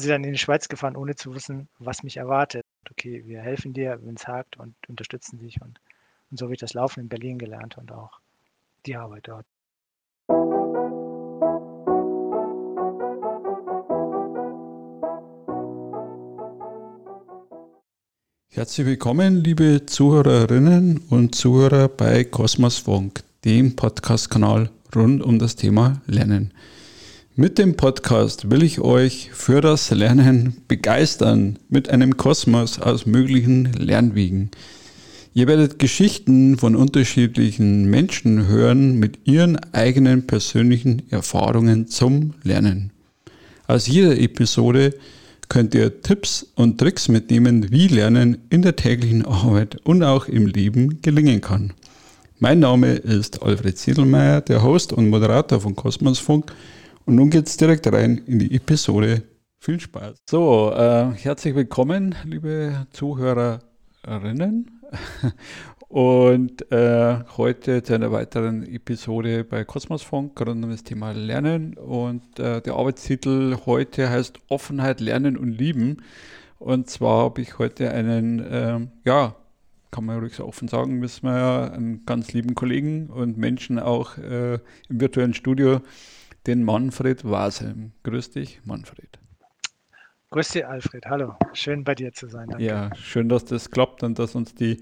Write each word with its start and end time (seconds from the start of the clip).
sie 0.00 0.08
dann 0.08 0.24
in 0.24 0.32
die 0.32 0.38
Schweiz 0.38 0.68
gefahren, 0.68 0.96
ohne 0.96 1.14
zu 1.14 1.34
wissen, 1.34 1.68
was 1.78 2.02
mich 2.02 2.16
erwartet. 2.16 2.64
Okay, 2.90 3.22
wir 3.26 3.40
helfen 3.40 3.72
dir, 3.72 3.98
wenn 4.02 4.16
es 4.16 4.26
hakt 4.26 4.56
und 4.56 4.74
unterstützen 4.88 5.38
dich. 5.38 5.60
Und, 5.60 5.80
und 6.30 6.38
so 6.38 6.46
habe 6.46 6.54
ich 6.54 6.60
das 6.60 6.74
Laufen 6.74 7.00
in 7.00 7.08
Berlin 7.08 7.38
gelernt 7.38 7.78
und 7.78 7.92
auch 7.92 8.18
die 8.86 8.96
Arbeit 8.96 9.28
dort. 9.28 9.46
Herzlich 18.52 18.86
willkommen, 18.86 19.36
liebe 19.36 19.86
Zuhörerinnen 19.86 21.04
und 21.08 21.34
Zuhörer 21.34 21.88
bei 21.88 22.24
Kosmos 22.24 22.78
Funk, 22.78 23.22
dem 23.44 23.76
Podcast-Kanal 23.76 24.70
rund 24.94 25.22
um 25.22 25.38
das 25.38 25.56
Thema 25.56 26.02
Lernen. 26.06 26.52
Mit 27.40 27.56
dem 27.56 27.74
Podcast 27.74 28.50
will 28.50 28.62
ich 28.62 28.82
euch 28.82 29.30
für 29.32 29.62
das 29.62 29.90
Lernen 29.90 30.58
begeistern 30.68 31.58
mit 31.70 31.88
einem 31.88 32.18
Kosmos 32.18 32.78
aus 32.78 33.06
möglichen 33.06 33.72
Lernwegen. 33.72 34.50
Ihr 35.32 35.46
werdet 35.46 35.78
Geschichten 35.78 36.58
von 36.58 36.76
unterschiedlichen 36.76 37.88
Menschen 37.88 38.46
hören 38.46 38.98
mit 38.98 39.20
ihren 39.24 39.56
eigenen 39.72 40.26
persönlichen 40.26 41.10
Erfahrungen 41.10 41.86
zum 41.88 42.34
Lernen. 42.42 42.92
Aus 43.66 43.86
jeder 43.86 44.20
Episode 44.20 44.92
könnt 45.48 45.74
ihr 45.74 46.02
Tipps 46.02 46.46
und 46.56 46.76
Tricks 46.76 47.08
mitnehmen, 47.08 47.72
wie 47.72 47.86
Lernen 47.86 48.36
in 48.50 48.60
der 48.60 48.76
täglichen 48.76 49.24
Arbeit 49.24 49.78
und 49.84 50.02
auch 50.02 50.26
im 50.28 50.44
Leben 50.44 51.00
gelingen 51.00 51.40
kann. 51.40 51.72
Mein 52.38 52.58
Name 52.58 52.96
ist 52.96 53.42
Alfred 53.42 53.78
Siedelmeier, 53.78 54.42
der 54.42 54.62
Host 54.62 54.92
und 54.92 55.08
Moderator 55.08 55.58
von 55.62 55.74
Kosmosfunk 55.74 56.52
und 57.10 57.16
nun 57.16 57.28
geht's 57.28 57.56
direkt 57.56 57.92
rein 57.92 58.22
in 58.28 58.38
die 58.38 58.54
Episode. 58.54 59.24
Viel 59.58 59.80
Spaß. 59.80 60.16
So, 60.30 60.72
äh, 60.72 61.10
herzlich 61.16 61.56
willkommen, 61.56 62.14
liebe 62.24 62.86
Zuhörerinnen. 62.92 64.80
Und 65.88 66.70
äh, 66.70 67.24
heute 67.36 67.82
zu 67.82 67.94
einer 67.94 68.12
weiteren 68.12 68.62
Episode 68.62 69.42
bei 69.42 69.64
Kosmosfunk 69.64 70.40
rund 70.40 70.64
um 70.64 70.70
das 70.70 70.84
Thema 70.84 71.10
Lernen. 71.10 71.74
Und 71.74 72.38
äh, 72.38 72.62
der 72.62 72.74
Arbeitstitel 72.74 73.56
heute 73.66 74.08
heißt 74.08 74.38
Offenheit, 74.48 75.00
Lernen 75.00 75.36
und 75.36 75.50
Lieben. 75.50 76.02
Und 76.60 76.88
zwar 76.88 77.24
habe 77.24 77.42
ich 77.42 77.58
heute 77.58 77.90
einen, 77.90 78.38
äh, 78.38 78.78
ja, 79.04 79.34
kann 79.90 80.04
man 80.04 80.20
ruhig 80.20 80.34
so 80.36 80.46
offen 80.46 80.68
sagen, 80.68 81.00
müssen 81.00 81.26
wir 81.26 81.36
ja, 81.36 81.72
einen 81.72 82.06
ganz 82.06 82.32
lieben 82.32 82.54
Kollegen 82.54 83.08
und 83.08 83.36
Menschen 83.36 83.80
auch 83.80 84.16
äh, 84.16 84.60
im 84.88 85.00
virtuellen 85.00 85.34
Studio 85.34 85.80
den 86.46 86.62
Manfred 86.64 87.24
Wasem. 87.24 87.92
Grüß 88.02 88.30
dich, 88.30 88.60
Manfred. 88.64 89.18
Grüß 90.30 90.48
dich, 90.50 90.66
Alfred. 90.66 91.06
Hallo. 91.06 91.34
Schön 91.52 91.84
bei 91.84 91.94
dir 91.94 92.12
zu 92.12 92.28
sein. 92.28 92.48
Danke. 92.48 92.64
Ja, 92.64 92.94
schön, 92.94 93.28
dass 93.28 93.44
das 93.44 93.70
klappt 93.70 94.02
und 94.02 94.18
dass 94.18 94.34
uns 94.34 94.54
die 94.54 94.80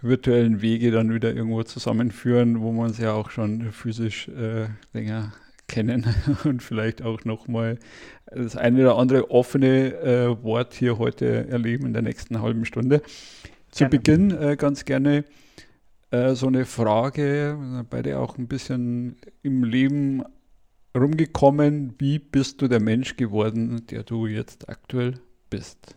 virtuellen 0.00 0.62
Wege 0.62 0.90
dann 0.90 1.12
wieder 1.12 1.34
irgendwo 1.34 1.62
zusammenführen, 1.64 2.60
wo 2.60 2.72
wir 2.72 2.82
uns 2.82 2.98
ja 2.98 3.12
auch 3.12 3.30
schon 3.30 3.72
physisch 3.72 4.28
äh, 4.28 4.68
länger 4.92 5.32
kennen 5.66 6.06
und 6.44 6.62
vielleicht 6.62 7.02
auch 7.02 7.24
nochmal 7.24 7.78
das 8.26 8.56
eine 8.56 8.82
oder 8.82 8.96
andere 8.96 9.30
offene 9.30 9.94
äh, 9.94 10.42
Wort 10.42 10.74
hier 10.74 10.98
heute 10.98 11.48
erleben 11.48 11.86
in 11.86 11.92
der 11.92 12.02
nächsten 12.02 12.40
halben 12.40 12.64
Stunde. 12.64 13.02
Zu 13.70 13.88
gerne. 13.88 13.90
Beginn 13.90 14.30
äh, 14.30 14.56
ganz 14.56 14.84
gerne 14.84 15.24
äh, 16.10 16.34
so 16.34 16.46
eine 16.46 16.64
Frage, 16.64 17.84
beide 17.90 18.18
auch 18.18 18.38
ein 18.38 18.48
bisschen 18.48 19.16
im 19.42 19.64
Leben 19.64 20.22
rumgekommen. 20.98 21.94
Wie 21.98 22.18
bist 22.18 22.60
du 22.60 22.68
der 22.68 22.80
Mensch 22.80 23.16
geworden, 23.16 23.86
der 23.86 24.02
du 24.02 24.26
jetzt 24.26 24.68
aktuell 24.68 25.20
bist? 25.50 25.96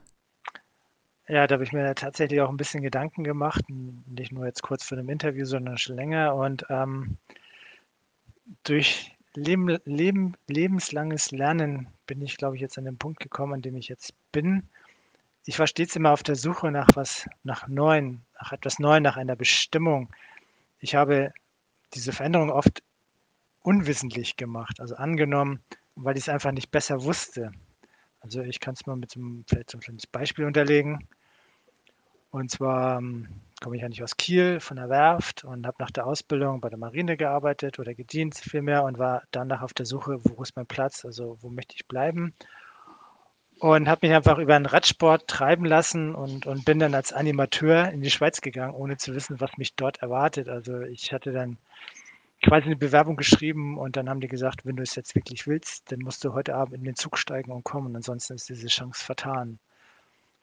Ja, 1.28 1.48
da 1.48 1.54
habe 1.54 1.64
ich 1.64 1.72
mir 1.72 1.96
tatsächlich 1.96 2.42
auch 2.42 2.50
ein 2.50 2.58
bisschen 2.58 2.82
Gedanken 2.82 3.24
gemacht, 3.24 3.64
nicht 3.70 4.32
nur 4.32 4.46
jetzt 4.46 4.64
kurz 4.64 4.84
vor 4.84 4.98
dem 4.98 5.10
Interview, 5.10 5.46
sondern 5.46 5.78
schon 5.78 5.96
länger. 5.96 6.36
Und 6.36 6.66
ähm, 6.70 7.18
durch 8.64 9.16
Leben, 9.36 9.78
Leben, 9.86 10.36
lebenslanges 10.48 11.32
Lernen 11.32 11.88
bin 12.06 12.22
ich, 12.22 12.38
glaube 12.38 12.56
ich, 12.56 12.62
jetzt 12.62 12.78
an 12.78 12.86
den 12.86 12.98
Punkt 12.98 13.22
gekommen, 13.22 13.54
an 13.54 13.62
dem 13.62 13.78
ich 13.78 13.88
jetzt 13.88 14.14
bin. 14.32 14.64
Ich 15.46 15.58
war 15.58 15.68
stets 15.68 15.96
immer 15.96 16.12
auf 16.12 16.24
der 16.24 16.36
Suche 16.36 16.70
nach 16.70 16.90
was, 16.96 17.28
nach 17.44 17.68
Neuen, 17.68 18.24
nach 18.40 18.52
etwas 18.52 18.78
Neuem, 18.80 19.04
nach 19.04 19.18
einer 19.18 19.36
Bestimmung. 19.36 20.10
Ich 20.80 20.96
habe 20.96 21.32
diese 21.94 22.12
Veränderung 22.12 22.50
oft 22.50 22.84
unwissentlich 23.64 24.38
gemacht, 24.38 24.80
also 24.80 24.96
angenommen, 24.96 25.62
weil 25.96 26.18
ich 26.18 26.24
es 26.24 26.30
einfach 26.30 26.52
nicht 26.52 26.72
besser 26.72 27.04
wusste. 27.04 27.52
Also 28.22 28.42
ich 28.42 28.60
kann 28.60 28.74
es 28.76 28.86
mal 28.86 28.96
mit 28.96 29.12
so 29.12 29.20
einem, 29.20 29.44
vielleicht 29.48 29.72
so 29.72 29.78
ein 29.78 29.82
kleines 29.82 30.08
Beispiel 30.08 30.46
unterlegen. 30.46 31.08
Und 32.30 32.50
zwar 32.50 33.00
ähm, 33.00 33.28
komme 33.62 33.76
ich 33.76 33.84
eigentlich 33.84 34.04
aus 34.04 34.16
Kiel 34.16 34.60
von 34.60 34.78
der 34.78 34.90
Werft 34.90 35.44
und 35.44 35.68
habe 35.68 35.78
nach 35.80 35.92
der 35.92 36.08
Ausbildung 36.08 36.62
bei 36.62 36.70
der 36.70 36.80
Marine 36.80 37.18
gearbeitet 37.18 37.78
oder 37.78 37.94
gedient 37.94 38.36
vielmehr 38.36 38.84
und 38.84 38.98
war 38.98 39.24
danach 39.32 39.62
auf 39.62 39.74
der 39.74 39.86
Suche, 39.86 40.20
wo 40.24 40.42
ist 40.42 40.56
mein 40.56 40.66
Platz, 40.66 41.04
also 41.04 41.38
wo 41.42 41.50
möchte 41.50 41.76
ich 41.76 41.88
bleiben. 41.88 42.34
Und 43.60 43.88
habe 43.88 44.08
mich 44.08 44.16
einfach 44.16 44.40
über 44.40 44.58
den 44.58 44.66
Radsport 44.66 45.28
treiben 45.28 45.66
lassen 45.66 46.16
und, 46.16 46.48
und 46.48 46.66
bin 46.66 46.80
dann 46.80 46.96
als 46.96 47.14
Animateur 47.14 47.90
in 47.90 48.02
die 48.02 48.10
Schweiz 48.10 48.42
gegangen, 48.42 48.74
ohne 48.74 48.98
zu 48.98 49.14
wissen, 49.14 49.40
was 49.40 49.58
mich 49.58 49.76
dort 49.76 50.02
erwartet. 50.02 50.48
Also 50.48 50.82
ich 50.82 51.14
hatte 51.14 51.32
dann 51.32 51.58
quasi 52.42 52.66
eine 52.66 52.76
Bewerbung 52.76 53.16
geschrieben 53.16 53.78
und 53.78 53.96
dann 53.96 54.10
haben 54.10 54.20
die 54.20 54.28
gesagt, 54.28 54.66
wenn 54.66 54.76
du 54.76 54.84
es 54.84 54.96
jetzt 54.96 55.16
wirklich 55.16 55.48
willst, 55.48 55.92
dann 55.92 56.00
musst 56.00 56.24
du 56.24 56.34
heute 56.34 56.56
Abend 56.56 56.76
in 56.76 56.84
den 56.84 56.96
Zug 56.96 57.18
steigen 57.18 57.52
und 57.52 57.64
kommen, 57.64 57.96
ansonsten 57.96 58.34
ist 58.34 58.50
diese 58.50 58.68
Chance 58.68 59.04
vertan. 59.04 59.60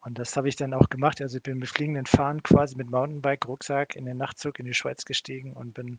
Und 0.01 0.19
das 0.19 0.37
habe 0.37 0.49
ich 0.49 0.57
dann 0.57 0.75
auch 0.75 0.89
gemacht. 0.89 1.21
Also 1.21 1.39
ich 1.39 1.43
bin 1.43 1.59
mit 1.59 1.69
fliegenden 1.69 2.07
Fahren 2.07 2.43
quasi 2.43 2.77
mit 2.77 2.89
Mountainbike, 2.89 3.49
Rucksack 3.49 3.97
in 3.97 4.07
den 4.07 4.17
Nachtzug 4.17 4.61
in 4.61 4.67
die 4.67 4.75
Schweiz 4.75 5.05
gestiegen 5.05 5.55
und 5.55 5.75
bin 5.75 5.99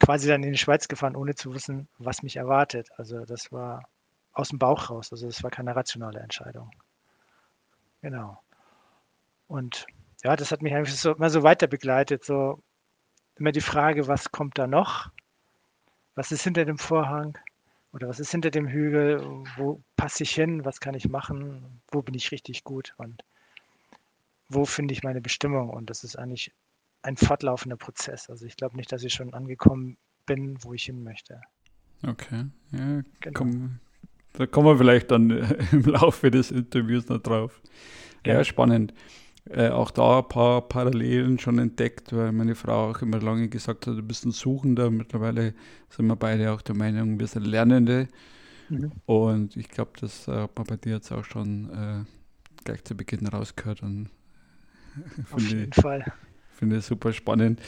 quasi 0.00 0.28
dann 0.28 0.42
in 0.42 0.52
die 0.52 0.58
Schweiz 0.58 0.88
gefahren, 0.88 1.14
ohne 1.14 1.34
zu 1.36 1.54
wissen, 1.54 1.88
was 1.98 2.22
mich 2.22 2.36
erwartet. 2.36 2.88
Also 2.96 3.24
das 3.24 3.52
war 3.52 3.84
aus 4.32 4.48
dem 4.48 4.58
Bauch 4.58 4.90
raus. 4.90 5.12
Also 5.12 5.26
das 5.26 5.42
war 5.44 5.50
keine 5.50 5.76
rationale 5.76 6.18
Entscheidung. 6.18 6.70
Genau. 8.00 8.42
Und 9.46 9.86
ja, 10.24 10.34
das 10.34 10.50
hat 10.50 10.62
mich 10.62 10.74
einfach 10.74 10.92
so, 10.92 11.14
immer 11.14 11.30
so 11.30 11.44
weiter 11.44 11.68
begleitet. 11.68 12.24
So 12.24 12.60
immer 13.42 13.50
die 13.50 13.60
Frage, 13.60 14.06
was 14.06 14.30
kommt 14.30 14.56
da 14.56 14.68
noch? 14.68 15.10
Was 16.14 16.30
ist 16.30 16.44
hinter 16.44 16.64
dem 16.64 16.78
Vorhang? 16.78 17.36
Oder 17.92 18.06
was 18.08 18.20
ist 18.20 18.30
hinter 18.30 18.52
dem 18.52 18.68
Hügel? 18.68 19.20
Wo 19.56 19.82
passe 19.96 20.22
ich 20.22 20.30
hin? 20.30 20.64
Was 20.64 20.78
kann 20.78 20.94
ich 20.94 21.08
machen? 21.08 21.82
Wo 21.90 22.02
bin 22.02 22.14
ich 22.14 22.30
richtig 22.30 22.62
gut? 22.62 22.94
Und 22.98 23.24
wo 24.48 24.64
finde 24.64 24.94
ich 24.94 25.02
meine 25.02 25.20
Bestimmung? 25.20 25.70
Und 25.70 25.90
das 25.90 26.04
ist 26.04 26.14
eigentlich 26.14 26.52
ein 27.02 27.16
fortlaufender 27.16 27.76
Prozess. 27.76 28.30
Also 28.30 28.46
ich 28.46 28.56
glaube 28.56 28.76
nicht, 28.76 28.92
dass 28.92 29.02
ich 29.02 29.12
schon 29.12 29.34
angekommen 29.34 29.96
bin, 30.24 30.62
wo 30.62 30.72
ich 30.72 30.84
hin 30.84 31.02
möchte. 31.02 31.40
Okay, 32.06 32.46
ja, 32.70 33.02
genau. 33.18 33.32
komm, 33.34 33.80
da 34.34 34.46
kommen 34.46 34.68
wir 34.68 34.78
vielleicht 34.78 35.10
dann 35.10 35.30
im 35.72 35.82
Laufe 35.82 36.30
des 36.30 36.52
Interviews 36.52 37.08
noch 37.08 37.18
drauf. 37.18 37.60
Ja, 38.24 38.34
ja 38.34 38.44
spannend 38.44 38.94
äh, 39.50 39.68
auch 39.68 39.90
da 39.90 40.18
ein 40.18 40.28
paar 40.28 40.68
Parallelen 40.68 41.38
schon 41.38 41.58
entdeckt, 41.58 42.12
weil 42.14 42.32
meine 42.32 42.54
Frau 42.54 42.90
auch 42.90 43.02
immer 43.02 43.20
lange 43.20 43.48
gesagt 43.48 43.86
hat, 43.86 43.96
du 43.96 44.02
bist 44.02 44.24
ein 44.24 44.30
Suchender. 44.30 44.90
Mittlerweile 44.90 45.54
sind 45.88 46.06
wir 46.06 46.16
beide 46.16 46.52
auch 46.52 46.62
der 46.62 46.76
Meinung, 46.76 47.18
wir 47.18 47.26
sind 47.26 47.46
Lernende. 47.46 48.08
Mhm. 48.68 48.92
Und 49.06 49.56
ich 49.56 49.68
glaube, 49.68 49.92
das 50.00 50.28
äh, 50.28 50.32
hat 50.32 50.56
man 50.56 50.66
bei 50.66 50.76
dir 50.76 50.92
jetzt 50.92 51.10
auch 51.12 51.24
schon 51.24 51.70
äh, 51.70 52.04
gleich 52.64 52.84
zu 52.84 52.96
Beginn 52.96 53.26
rausgehört. 53.26 53.82
Und 53.82 54.10
Auf 55.32 55.42
jeden 55.42 55.70
ich, 55.74 55.82
Fall. 55.82 56.04
Finde 56.50 56.78
ich 56.78 56.84
super 56.84 57.12
spannend. 57.12 57.60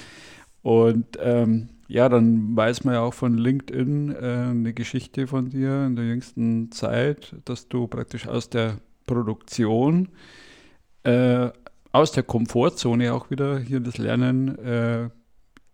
Und 0.63 1.19
ähm, 1.21 1.69
ja, 1.89 2.09
dann 2.09 2.57
weiß 2.57 2.85
man 2.85 2.95
ja 2.95 3.01
auch 3.01 3.15
von 3.15 3.37
LinkedIn 3.37 4.13
äh, 4.13 4.17
eine 4.17 4.73
Geschichte 4.73 5.27
von 5.27 5.51
dir 5.51 5.87
in 5.87 5.97
der 5.97 6.07
jüngsten 6.07 6.71
Zeit, 6.71 7.35
dass 7.45 7.69
du 7.69 7.87
praktisch 7.87 8.27
aus 8.27 8.49
der 8.49 8.79
Produktion 9.07 10.09
äh, 11.03 11.51
aus 11.95 12.11
der 12.11 12.25
Komfortzone 12.25 13.15
auch 13.15 13.31
wieder 13.31 13.59
hier 13.59 13.79
das 13.79 13.99
Lernen 13.99 14.59
äh, 14.59 15.11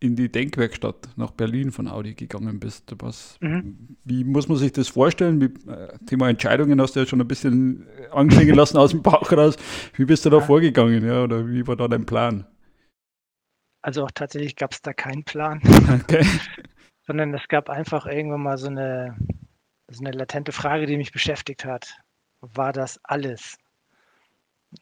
in 0.00 0.16
die 0.16 0.30
Denkwerkstatt 0.30 1.08
nach 1.16 1.30
Berlin 1.30 1.72
von 1.72 1.88
Audi 1.88 2.14
gegangen 2.14 2.60
bist. 2.60 2.92
Was, 2.98 3.38
mhm. 3.40 3.96
Wie 4.04 4.24
muss 4.24 4.46
man 4.46 4.58
sich 4.58 4.72
das 4.72 4.88
vorstellen? 4.88 5.40
Wie, 5.40 5.70
äh, 5.70 5.96
Thema 6.06 6.28
Entscheidungen 6.28 6.80
hast 6.80 6.94
du 6.94 7.00
ja 7.00 7.06
schon 7.06 7.22
ein 7.22 7.28
bisschen 7.28 7.86
anklingen 8.10 8.54
lassen 8.54 8.76
aus 8.76 8.90
dem 8.90 9.02
Bauch 9.02 9.32
raus. 9.32 9.56
Wie 9.94 10.04
bist 10.04 10.26
du 10.26 10.30
da 10.30 10.40
vorgegangen? 10.40 11.04
Ja, 11.06 11.22
oder 11.24 11.48
wie 11.48 11.66
war 11.66 11.76
da 11.76 11.88
dein 11.88 12.04
Plan? 12.04 12.46
Also 13.82 14.04
auch 14.04 14.10
tatsächlich 14.10 14.56
gab 14.56 14.72
es 14.72 14.82
da 14.82 14.92
keinen 14.92 15.24
Plan. 15.24 15.62
Okay. 16.02 16.24
Sondern 17.06 17.32
es 17.32 17.48
gab 17.48 17.70
einfach 17.70 18.06
irgendwann 18.06 18.42
mal 18.42 18.58
so 18.58 18.68
eine, 18.68 19.16
so 19.90 20.04
eine 20.04 20.16
latente 20.16 20.52
Frage, 20.52 20.84
die 20.84 20.98
mich 20.98 21.12
beschäftigt 21.12 21.64
hat. 21.64 21.96
War 22.42 22.72
das 22.72 23.00
alles? 23.04 23.56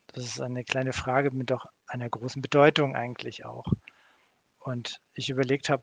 Das 0.09 0.25
ist 0.25 0.41
eine 0.41 0.65
kleine 0.65 0.93
Frage 0.93 1.31
mit 1.31 1.51
doch 1.51 1.67
einer 1.87 2.09
großen 2.09 2.43
Bedeutung 2.43 2.97
eigentlich 2.97 3.45
auch. 3.45 3.67
Und 4.59 5.01
ich 5.15 5.31
überlegt 5.31 5.71
habe, 5.71 5.83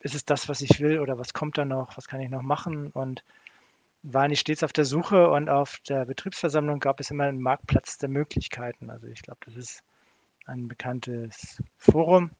ist 0.00 0.14
es 0.14 0.24
das, 0.24 0.48
was 0.48 0.60
ich 0.60 0.80
will 0.80 1.00
oder 1.00 1.18
was 1.18 1.32
kommt 1.32 1.58
da 1.58 1.64
noch, 1.64 1.96
was 1.96 2.08
kann 2.08 2.20
ich 2.20 2.30
noch 2.30 2.42
machen? 2.42 2.90
Und 2.90 3.24
war 4.02 4.28
nicht 4.28 4.40
stets 4.40 4.62
auf 4.62 4.72
der 4.72 4.84
Suche 4.84 5.30
und 5.30 5.48
auf 5.48 5.78
der 5.88 6.04
Betriebsversammlung 6.04 6.78
gab 6.78 7.00
es 7.00 7.10
immer 7.10 7.24
einen 7.24 7.40
Marktplatz 7.40 7.98
der 7.98 8.08
Möglichkeiten. 8.08 8.90
Also 8.90 9.06
ich 9.08 9.22
glaube, 9.22 9.40
das 9.44 9.56
ist 9.56 9.82
ein 10.46 10.68
bekanntes 10.68 11.60
Forum. 11.78 12.30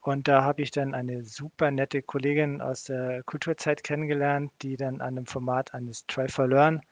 Und 0.00 0.28
da 0.28 0.42
habe 0.42 0.62
ich 0.62 0.70
dann 0.70 0.94
eine 0.94 1.24
super 1.24 1.70
nette 1.70 2.02
Kollegin 2.02 2.60
aus 2.60 2.84
der 2.84 3.22
Kulturzeit 3.22 3.84
kennengelernt, 3.84 4.52
die 4.62 4.76
dann 4.76 5.00
an 5.00 5.14
dem 5.16 5.26
Format 5.26 5.74
eines 5.74 6.06
Try 6.06 6.28
for 6.28 6.48
Learn 6.48 6.82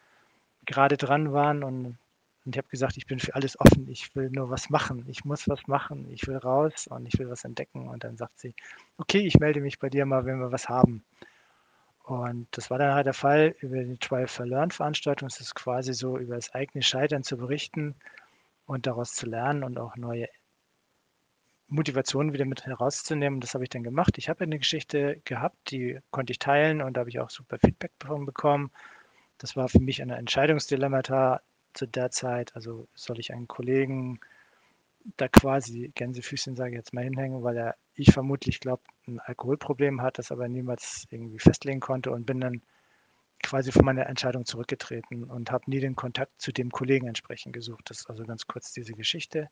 gerade 0.64 0.96
dran 0.96 1.32
waren. 1.32 1.64
Und, 1.64 1.98
und 2.44 2.54
ich 2.54 2.58
habe 2.58 2.68
gesagt, 2.68 2.96
ich 2.96 3.06
bin 3.06 3.18
für 3.20 3.34
alles 3.34 3.60
offen, 3.60 3.86
ich 3.88 4.14
will 4.16 4.30
nur 4.30 4.48
was 4.48 4.70
machen, 4.70 5.04
ich 5.08 5.24
muss 5.24 5.46
was 5.46 5.66
machen, 5.66 6.10
ich 6.10 6.26
will 6.26 6.38
raus 6.38 6.86
und 6.86 7.06
ich 7.06 7.18
will 7.18 7.28
was 7.28 7.44
entdecken. 7.44 7.88
Und 7.88 8.02
dann 8.02 8.16
sagt 8.16 8.38
sie, 8.38 8.54
okay, 8.96 9.20
ich 9.20 9.38
melde 9.38 9.60
mich 9.60 9.78
bei 9.78 9.90
dir 9.90 10.06
mal, 10.06 10.24
wenn 10.24 10.40
wir 10.40 10.50
was 10.50 10.68
haben. 10.68 11.04
Und 12.04 12.48
das 12.52 12.70
war 12.70 12.78
dann 12.78 12.94
halt 12.94 13.06
der 13.06 13.14
Fall 13.14 13.54
über 13.60 13.84
die 13.84 13.98
Trial 13.98 14.26
for 14.26 14.46
Learn 14.46 14.70
Veranstaltung. 14.70 15.28
Es 15.28 15.38
ist 15.38 15.54
quasi 15.54 15.92
so, 15.92 16.16
über 16.18 16.34
das 16.34 16.52
eigene 16.54 16.82
Scheitern 16.82 17.22
zu 17.22 17.36
berichten 17.36 17.94
und 18.64 18.86
daraus 18.86 19.12
zu 19.12 19.26
lernen 19.26 19.62
und 19.62 19.78
auch 19.78 19.96
neue 19.96 20.26
Motivationen 21.68 22.32
wieder 22.32 22.46
mit 22.46 22.66
herauszunehmen. 22.66 23.40
Das 23.40 23.54
habe 23.54 23.64
ich 23.64 23.70
dann 23.70 23.84
gemacht. 23.84 24.16
Ich 24.16 24.28
habe 24.30 24.44
eine 24.44 24.58
Geschichte 24.58 25.20
gehabt, 25.24 25.70
die 25.70 26.00
konnte 26.10 26.32
ich 26.32 26.38
teilen 26.38 26.80
und 26.80 26.94
da 26.94 27.00
habe 27.00 27.10
ich 27.10 27.20
auch 27.20 27.30
super 27.30 27.58
Feedback 27.58 27.92
bekommen. 27.98 28.72
Das 29.38 29.56
war 29.56 29.68
für 29.68 29.80
mich 29.80 30.02
ein 30.02 30.10
Entscheidungsdilemmata 30.10 31.42
zu 31.74 31.86
der 31.86 32.10
Zeit. 32.10 32.54
Also 32.54 32.88
soll 32.94 33.18
ich 33.18 33.32
einen 33.32 33.48
Kollegen 33.48 34.20
da 35.16 35.28
quasi 35.28 35.90
Gänsefüßchen, 35.94 36.56
sage 36.56 36.70
ich 36.70 36.76
jetzt 36.76 36.92
mal, 36.92 37.04
hinhängen, 37.04 37.42
weil 37.42 37.56
er, 37.56 37.76
ich 37.94 38.12
vermutlich 38.12 38.60
glaube, 38.60 38.82
ein 39.06 39.18
Alkoholproblem 39.20 40.02
hat, 40.02 40.18
das 40.18 40.30
aber 40.30 40.48
niemals 40.48 41.06
irgendwie 41.10 41.38
festlegen 41.38 41.80
konnte 41.80 42.10
und 42.10 42.26
bin 42.26 42.40
dann 42.40 42.62
quasi 43.42 43.72
von 43.72 43.84
meiner 43.84 44.06
Entscheidung 44.06 44.44
zurückgetreten 44.44 45.24
und 45.24 45.50
habe 45.50 45.70
nie 45.70 45.80
den 45.80 45.96
Kontakt 45.96 46.40
zu 46.40 46.52
dem 46.52 46.70
Kollegen 46.70 47.08
entsprechend 47.08 47.54
gesucht. 47.54 47.88
Das 47.88 48.00
ist 48.00 48.10
also 48.10 48.24
ganz 48.24 48.46
kurz 48.46 48.72
diese 48.72 48.92
Geschichte. 48.92 49.48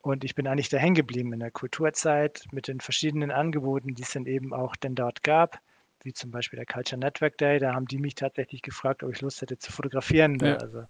Und 0.00 0.24
ich 0.24 0.34
bin 0.34 0.46
eigentlich 0.46 0.68
da 0.68 0.78
hängen 0.78 0.94
geblieben 0.94 1.32
in 1.32 1.40
der 1.40 1.50
Kulturzeit 1.50 2.44
mit 2.52 2.68
den 2.68 2.80
verschiedenen 2.80 3.30
Angeboten, 3.30 3.94
die 3.94 4.02
es 4.02 4.12
dann 4.12 4.26
eben 4.26 4.54
auch 4.54 4.76
denn 4.76 4.94
dort 4.94 5.22
gab, 5.22 5.60
wie 6.06 6.14
zum 6.14 6.30
Beispiel 6.30 6.56
der 6.56 6.66
Culture 6.66 6.98
Network 6.98 7.36
Day. 7.36 7.58
Da 7.58 7.74
haben 7.74 7.86
die 7.86 7.98
mich 7.98 8.14
tatsächlich 8.14 8.62
gefragt, 8.62 9.02
ob 9.02 9.12
ich 9.12 9.20
Lust 9.20 9.42
hätte 9.42 9.58
zu 9.58 9.72
fotografieren. 9.72 10.38
Ja. 10.40 10.56
Also 10.56 10.86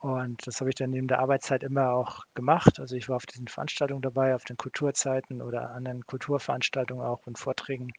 und 0.00 0.44
das 0.48 0.60
habe 0.60 0.68
ich 0.68 0.74
dann 0.74 0.90
neben 0.90 1.06
der 1.06 1.20
Arbeitszeit 1.20 1.62
immer 1.62 1.92
auch 1.92 2.24
gemacht. 2.34 2.80
Also 2.80 2.96
ich 2.96 3.08
war 3.08 3.14
auf 3.14 3.26
diesen 3.26 3.46
Veranstaltungen 3.46 4.02
dabei, 4.02 4.34
auf 4.34 4.42
den 4.42 4.56
Kulturzeiten 4.56 5.40
oder 5.40 5.70
anderen 5.70 6.04
Kulturveranstaltungen 6.04 7.06
auch 7.06 7.24
und 7.28 7.38
Vorträgen 7.38 7.92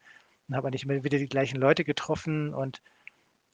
und 0.50 0.56
habe 0.56 0.68
eigentlich 0.68 0.84
immer 0.84 1.02
wieder 1.06 1.18
die 1.18 1.30
gleichen 1.30 1.62
Leute 1.62 1.86
getroffen 1.86 2.54
und 2.54 2.82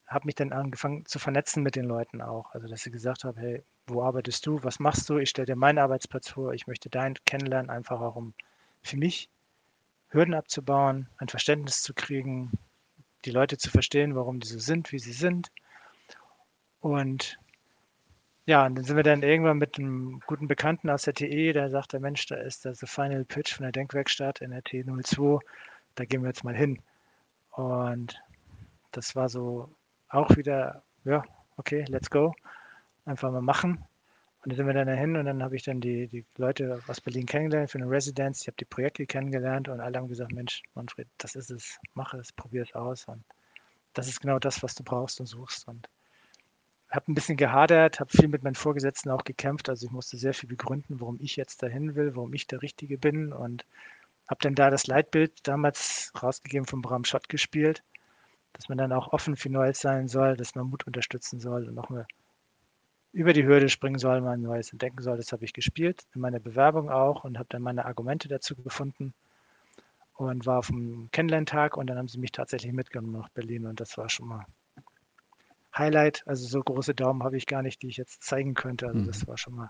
habe 0.07 0.25
mich 0.25 0.33
dann 0.33 0.51
angefangen 0.51 1.05
zu 1.05 1.19
vernetzen 1.19 1.61
mit 1.61 1.75
den 1.75 1.85
Leuten 1.85 2.23
auch. 2.23 2.51
Also 2.55 2.67
dass 2.67 2.83
ich 2.83 2.91
gesagt 2.91 3.23
habe, 3.23 3.39
hey, 3.39 3.63
wo 3.85 4.01
arbeitest 4.01 4.43
du, 4.47 4.63
was 4.63 4.79
machst 4.79 5.07
du? 5.09 5.19
Ich 5.19 5.29
stelle 5.29 5.45
dir 5.45 5.55
meinen 5.55 5.77
Arbeitsplatz 5.77 6.29
vor, 6.29 6.53
ich 6.53 6.65
möchte 6.65 6.89
deinen 6.89 7.13
kennenlernen, 7.25 7.69
einfach 7.69 8.01
auch 8.01 8.15
um 8.15 8.33
für 8.81 8.97
mich 8.97 9.29
Hürden 10.09 10.33
abzubauen, 10.33 11.07
ein 11.17 11.29
Verständnis 11.29 11.81
zu 11.81 11.93
kriegen, 11.93 12.51
die 13.25 13.31
Leute 13.31 13.57
zu 13.57 13.69
verstehen, 13.69 14.15
warum 14.15 14.39
die 14.39 14.47
so 14.47 14.59
sind, 14.59 14.91
wie 14.91 14.99
sie 14.99 15.13
sind. 15.13 15.51
Und 16.81 17.37
ja, 18.45 18.65
und 18.65 18.75
dann 18.75 18.85
sind 18.85 18.95
wir 18.95 19.03
dann 19.03 19.21
irgendwann 19.21 19.59
mit 19.59 19.77
einem 19.77 20.21
guten 20.25 20.47
Bekannten 20.47 20.89
aus 20.89 21.03
der 21.03 21.13
TE, 21.13 21.53
der 21.53 21.69
sagte, 21.69 21.99
Mensch, 21.99 22.25
da 22.25 22.35
ist 22.35 22.65
das 22.65 22.79
Final 22.83 23.23
Pitch 23.25 23.53
von 23.53 23.63
der 23.63 23.71
Denkwerkstatt 23.71 24.41
in 24.41 24.51
der 24.51 24.63
T02, 24.63 25.39
da 25.95 26.05
gehen 26.05 26.23
wir 26.23 26.29
jetzt 26.29 26.43
mal 26.43 26.55
hin. 26.55 26.81
Und 27.51 28.19
das 28.91 29.15
war 29.15 29.29
so 29.29 29.69
auch 30.09 30.35
wieder, 30.35 30.81
ja, 31.03 31.23
okay, 31.57 31.85
let's 31.89 32.09
go, 32.09 32.33
einfach 33.05 33.31
mal 33.31 33.41
machen. 33.41 33.85
Und 34.41 34.51
dann 34.51 34.57
sind 34.57 34.67
wir 34.67 34.73
dann 34.73 34.87
dahin 34.87 35.17
und 35.17 35.25
dann 35.25 35.43
habe 35.43 35.55
ich 35.57 35.63
dann 35.63 35.81
die, 35.81 36.07
die 36.07 36.25
Leute 36.37 36.81
aus 36.87 37.01
Berlin 37.01 37.25
kennengelernt 37.25 37.71
für 37.71 37.77
eine 37.77 37.89
Residenz. 37.89 38.41
Ich 38.41 38.47
habe 38.47 38.55
die 38.57 38.65
Projekte 38.65 39.05
kennengelernt 39.05 39.67
und 39.67 39.81
alle 39.81 39.97
haben 39.97 40.07
gesagt, 40.07 40.31
Mensch, 40.31 40.63
Manfred, 40.75 41.07
das 41.17 41.35
ist 41.35 41.51
es, 41.51 41.77
mach 41.93 42.13
es, 42.13 42.31
probier 42.31 42.63
es 42.63 42.73
aus. 42.73 43.05
Und 43.09 43.23
das 43.93 44.07
ist 44.07 44.21
genau 44.21 44.39
das, 44.39 44.63
was 44.63 44.75
du 44.75 44.83
brauchst 44.83 45.19
und 45.19 45.25
suchst. 45.25 45.67
Und 45.67 45.89
habe 46.89 47.11
ein 47.11 47.15
bisschen 47.15 47.35
gehadert, 47.35 47.99
habe 47.99 48.09
viel 48.11 48.29
mit 48.29 48.43
meinen 48.43 48.55
Vorgesetzten 48.55 49.11
auch 49.11 49.23
gekämpft. 49.23 49.67
Also 49.67 49.87
ich 49.87 49.91
musste 49.91 50.17
sehr 50.17 50.33
viel 50.33 50.49
begründen, 50.49 51.01
warum 51.01 51.17
ich 51.19 51.35
jetzt 51.35 51.61
dahin 51.61 51.95
will, 51.95 52.15
warum 52.15 52.33
ich 52.33 52.47
der 52.47 52.61
Richtige 52.61 52.97
bin 52.97 53.33
und 53.33 53.65
habe 54.29 54.39
dann 54.41 54.55
da 54.55 54.69
das 54.69 54.87
Leitbild 54.87 55.47
damals 55.47 56.11
rausgegeben 56.21 56.65
von 56.65 56.81
Bram 56.81 57.03
Schott 57.03 57.29
gespielt, 57.29 57.83
dass 58.53 58.69
man 58.69 58.77
dann 58.77 58.93
auch 58.93 59.11
offen 59.11 59.35
für 59.35 59.49
Neues 59.49 59.79
sein 59.79 60.07
soll, 60.07 60.37
dass 60.37 60.55
man 60.55 60.67
Mut 60.67 60.87
unterstützen 60.87 61.39
soll 61.39 61.67
und 61.67 61.75
nochmal 61.75 62.07
über 63.11 63.33
die 63.33 63.45
Hürde 63.45 63.69
springen 63.69 63.99
soll, 63.99 64.21
mal 64.21 64.37
Neues 64.37 64.71
entdecken 64.71 65.01
soll. 65.01 65.17
Das 65.17 65.31
habe 65.31 65.45
ich 65.45 65.53
gespielt, 65.53 66.05
in 66.13 66.21
meiner 66.21 66.39
Bewerbung 66.39 66.89
auch 66.89 67.23
und 67.23 67.37
habe 67.37 67.49
dann 67.49 67.61
meine 67.61 67.85
Argumente 67.85 68.27
dazu 68.27 68.55
gefunden 68.55 69.13
und 70.13 70.45
war 70.45 70.59
auf 70.59 70.67
dem 70.67 71.09
Kennenlerntag 71.11 71.77
und 71.77 71.87
dann 71.87 71.97
haben 71.97 72.07
sie 72.07 72.19
mich 72.19 72.31
tatsächlich 72.31 72.73
mitgenommen 72.73 73.13
nach 73.13 73.29
Berlin 73.29 73.65
und 73.65 73.79
das 73.79 73.97
war 73.97 74.09
schon 74.09 74.27
mal 74.27 74.45
Highlight. 75.75 76.23
Also 76.25 76.47
so 76.47 76.61
große 76.61 76.93
Daumen 76.93 77.23
habe 77.23 77.37
ich 77.37 77.45
gar 77.45 77.61
nicht, 77.61 77.81
die 77.81 77.87
ich 77.87 77.97
jetzt 77.97 78.23
zeigen 78.23 78.53
könnte. 78.53 78.87
Also 78.87 78.99
mhm. 78.99 79.07
das 79.07 79.27
war 79.27 79.37
schon 79.37 79.55
mal 79.55 79.69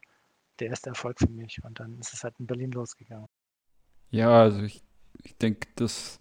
der 0.60 0.70
erste 0.70 0.90
Erfolg 0.90 1.20
für 1.20 1.30
mich. 1.30 1.64
Und 1.64 1.80
dann 1.80 2.00
ist 2.00 2.14
es 2.14 2.24
halt 2.24 2.36
in 2.40 2.48
Berlin 2.48 2.72
losgegangen. 2.72 3.28
Ja, 4.10 4.42
also 4.42 4.64
ich, 4.64 4.82
ich 5.24 5.38
denke, 5.38 5.68
dass 5.76 6.18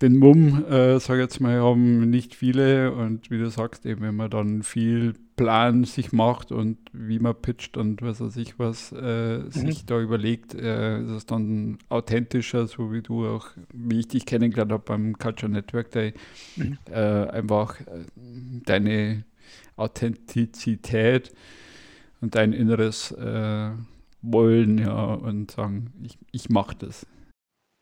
den 0.00 0.16
Mumm, 0.16 0.64
äh, 0.66 0.98
sage 1.00 1.22
jetzt 1.22 1.40
mal, 1.40 1.60
haben 1.60 2.08
nicht 2.10 2.34
viele. 2.34 2.92
Und 2.92 3.30
wie 3.30 3.38
du 3.38 3.50
sagst, 3.50 3.86
eben, 3.86 4.02
wenn 4.02 4.16
man 4.16 4.30
dann 4.30 4.62
viel 4.62 5.14
Plan 5.36 5.84
sich 5.84 6.12
macht 6.12 6.52
und 6.52 6.78
wie 6.92 7.18
man 7.18 7.34
pitcht 7.34 7.76
und 7.76 8.02
was 8.02 8.20
weiß 8.20 8.36
ich 8.36 8.58
was 8.58 8.92
äh, 8.92 9.38
mhm. 9.38 9.50
sich 9.50 9.84
da 9.84 10.00
überlegt, 10.00 10.54
äh, 10.54 11.02
ist 11.02 11.10
es 11.10 11.26
dann 11.26 11.78
authentischer, 11.88 12.66
so 12.66 12.92
wie 12.92 13.02
du 13.02 13.26
auch, 13.26 13.48
wie 13.72 14.00
ich 14.00 14.08
dich 14.08 14.26
kennengelernt 14.26 14.72
habe 14.72 14.84
beim 14.84 15.18
Culture 15.18 15.50
Network 15.50 15.90
Day, 15.90 16.14
mhm. 16.56 16.78
äh, 16.90 16.98
einfach 17.28 17.80
äh, 17.80 18.04
deine 18.64 19.24
Authentizität 19.76 21.32
und 22.20 22.34
dein 22.34 22.52
inneres 22.52 23.10
äh, 23.12 23.70
Wollen, 24.26 24.78
ja, 24.78 25.14
und 25.14 25.50
sagen, 25.50 25.92
ich, 26.02 26.16
ich 26.32 26.48
mache 26.48 26.74
das. 26.76 27.06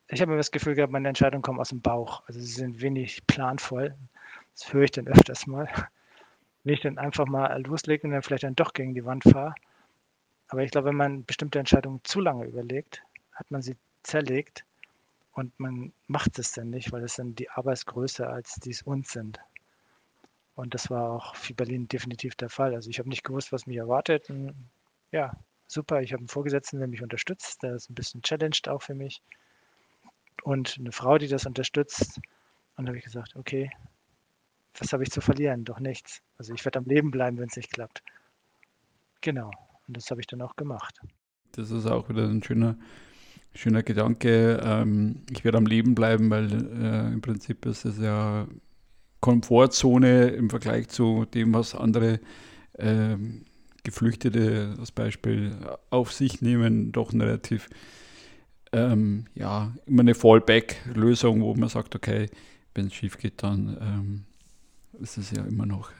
Ich 0.08 0.20
habe 0.20 0.32
mir 0.32 0.38
das 0.38 0.50
Gefühl 0.50 0.74
gehabt, 0.74 0.92
meine 0.92 1.06
Entscheidungen 1.06 1.42
kommen 1.42 1.60
aus 1.60 1.68
dem 1.68 1.80
Bauch. 1.80 2.24
Also 2.26 2.40
sie 2.40 2.46
sind 2.46 2.82
wenig 2.82 3.24
planvoll. 3.28 3.94
Das 4.54 4.72
höre 4.72 4.82
ich 4.82 4.90
dann 4.90 5.06
öfters 5.06 5.46
mal 5.46 5.68
wenn 6.64 6.74
ich 6.74 6.80
dann 6.80 6.98
einfach 6.98 7.26
mal 7.26 7.60
loslege 7.62 8.06
und 8.06 8.12
dann 8.12 8.22
vielleicht 8.22 8.44
dann 8.44 8.54
doch 8.54 8.72
gegen 8.72 8.94
die 8.94 9.04
Wand 9.04 9.24
fahre. 9.24 9.54
Aber 10.48 10.62
ich 10.62 10.70
glaube, 10.70 10.88
wenn 10.88 10.96
man 10.96 11.24
bestimmte 11.24 11.58
Entscheidungen 11.58 12.00
zu 12.04 12.20
lange 12.20 12.44
überlegt, 12.44 13.02
hat 13.32 13.50
man 13.50 13.62
sie 13.62 13.76
zerlegt 14.02 14.64
und 15.32 15.58
man 15.58 15.92
macht 16.06 16.38
es 16.38 16.52
dann 16.52 16.70
nicht, 16.70 16.92
weil 16.92 17.02
es 17.02 17.16
dann 17.16 17.34
die 17.34 17.50
Arbeit 17.50 17.78
ist 17.78 17.86
größer, 17.86 18.28
als 18.28 18.56
die 18.56 18.70
es 18.70 18.82
uns 18.82 19.12
sind. 19.12 19.40
Und 20.54 20.74
das 20.74 20.90
war 20.90 21.10
auch 21.10 21.34
für 21.34 21.54
Berlin 21.54 21.88
definitiv 21.88 22.34
der 22.34 22.50
Fall. 22.50 22.74
Also 22.74 22.90
ich 22.90 22.98
habe 22.98 23.08
nicht 23.08 23.24
gewusst, 23.24 23.52
was 23.52 23.66
mich 23.66 23.78
erwartet. 23.78 24.28
Und 24.28 24.54
ja, 25.10 25.32
super. 25.66 26.02
Ich 26.02 26.12
habe 26.12 26.20
einen 26.20 26.28
Vorgesetzten, 26.28 26.78
der 26.78 26.88
mich 26.88 27.02
unterstützt. 27.02 27.62
Der 27.62 27.74
ist 27.74 27.88
ein 27.88 27.94
bisschen 27.94 28.22
challenged 28.22 28.68
auch 28.68 28.82
für 28.82 28.94
mich. 28.94 29.22
Und 30.42 30.76
eine 30.78 30.92
Frau, 30.92 31.16
die 31.16 31.28
das 31.28 31.46
unterstützt. 31.46 32.20
Und 32.76 32.84
da 32.84 32.90
habe 32.90 32.98
ich 32.98 33.04
gesagt, 33.04 33.34
okay, 33.36 33.70
was 34.78 34.92
habe 34.92 35.02
ich 35.02 35.10
zu 35.10 35.20
verlieren? 35.20 35.64
Doch 35.64 35.80
nichts. 35.80 36.20
Also 36.38 36.54
ich 36.54 36.64
werde 36.64 36.78
am 36.78 36.84
Leben 36.84 37.10
bleiben, 37.10 37.38
wenn 37.38 37.48
es 37.48 37.56
nicht 37.56 37.72
klappt. 37.72 38.02
Genau. 39.20 39.50
Und 39.86 39.96
das 39.96 40.10
habe 40.10 40.20
ich 40.20 40.26
dann 40.26 40.42
auch 40.42 40.56
gemacht. 40.56 41.00
Das 41.52 41.70
ist 41.70 41.86
auch 41.86 42.08
wieder 42.08 42.24
ein 42.24 42.42
schöner, 42.42 42.76
schöner 43.54 43.82
Gedanke. 43.82 44.60
Ähm, 44.64 45.22
ich 45.30 45.44
werde 45.44 45.58
am 45.58 45.66
Leben 45.66 45.94
bleiben, 45.94 46.30
weil 46.30 46.50
äh, 46.52 47.12
im 47.12 47.20
Prinzip 47.20 47.66
ist 47.66 47.84
es 47.84 47.98
ja 47.98 48.46
Komfortzone 49.20 50.28
im 50.28 50.50
Vergleich 50.50 50.88
zu 50.88 51.26
dem, 51.26 51.54
was 51.54 51.74
andere 51.74 52.20
äh, 52.74 53.16
Geflüchtete 53.84 54.74
als 54.78 54.92
Beispiel 54.92 55.56
auf 55.90 56.12
sich 56.12 56.40
nehmen, 56.40 56.92
doch 56.92 57.12
ein 57.12 57.20
relativ 57.20 57.68
ähm, 58.72 59.26
ja, 59.34 59.72
immer 59.86 60.00
eine 60.00 60.14
Fallback-Lösung, 60.14 61.42
wo 61.42 61.54
man 61.54 61.68
sagt, 61.68 61.94
okay, 61.94 62.30
wenn 62.74 62.86
es 62.86 62.94
schief 62.94 63.18
geht, 63.18 63.42
dann 63.42 63.76
ähm, 63.80 64.24
ist 65.00 65.18
es 65.18 65.30
ja 65.30 65.44
immer 65.44 65.66
noch, 65.66 65.90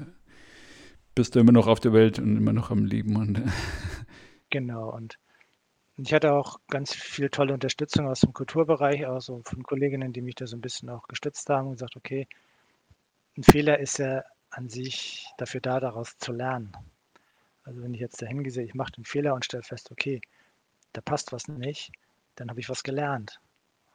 bist 1.15 1.35
du 1.35 1.41
immer 1.41 1.53
noch 1.53 1.67
auf 1.67 1.81
der 1.81 1.93
Welt 1.93 2.19
und 2.19 2.37
immer 2.37 2.53
noch 2.53 2.71
am 2.71 2.85
Leben. 2.85 3.17
Und 3.17 3.43
genau, 4.51 4.91
und 4.91 5.19
ich 5.97 6.13
hatte 6.13 6.33
auch 6.33 6.59
ganz 6.69 6.95
viel 6.95 7.29
tolle 7.29 7.55
Unterstützung 7.55 8.07
aus 8.07 8.21
dem 8.21 8.33
Kulturbereich, 8.33 9.07
auch 9.07 9.21
so 9.21 9.43
von 9.45 9.63
Kolleginnen, 9.63 10.13
die 10.13 10.23
mich 10.23 10.35
da 10.35 10.47
so 10.47 10.57
ein 10.57 10.63
bisschen 10.63 10.89
auch 10.89 11.07
gestützt 11.07 11.49
haben 11.51 11.69
und 11.69 11.75
gesagt, 11.75 11.97
okay, 11.97 12.27
ein 13.37 13.43
Fehler 13.43 13.79
ist 13.79 13.99
ja 13.99 14.25
an 14.51 14.69
sich 14.69 15.27
dafür 15.39 15.61
da, 15.61 15.81
daraus 15.81 16.17
zu 16.19 16.33
lernen. 16.33 16.73
Also 17.65 17.83
wenn 17.83 17.95
ich 17.95 18.01
jetzt 18.01 18.21
dahin 18.21 18.43
gehe, 18.43 18.63
ich 18.63 18.75
mache 18.75 18.93
den 18.93 19.05
Fehler 19.05 19.35
und 19.35 19.45
stelle 19.45 19.63
fest, 19.63 19.91
okay, 19.91 20.21
da 20.93 21.01
passt 21.01 21.33
was 21.33 21.49
nicht, 21.49 21.93
dann 22.35 22.51
habe 22.51 22.61
ich 22.61 22.69
was 22.69 22.83
gelernt. 22.83 23.41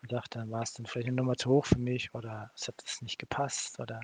Und 0.01 0.12
dachte, 0.12 0.39
dann 0.39 0.51
war 0.51 0.62
es 0.62 0.74
dann 0.74 0.86
vielleicht 0.86 1.08
eine 1.08 1.16
Nummer 1.16 1.36
zu 1.36 1.50
hoch 1.50 1.66
für 1.66 1.80
mich 1.80 2.13
oder 2.13 2.51
es 2.56 2.68
hat 2.68 2.82
es 2.86 3.01
nicht 3.01 3.18
gepasst 3.18 3.80
oder 3.80 4.00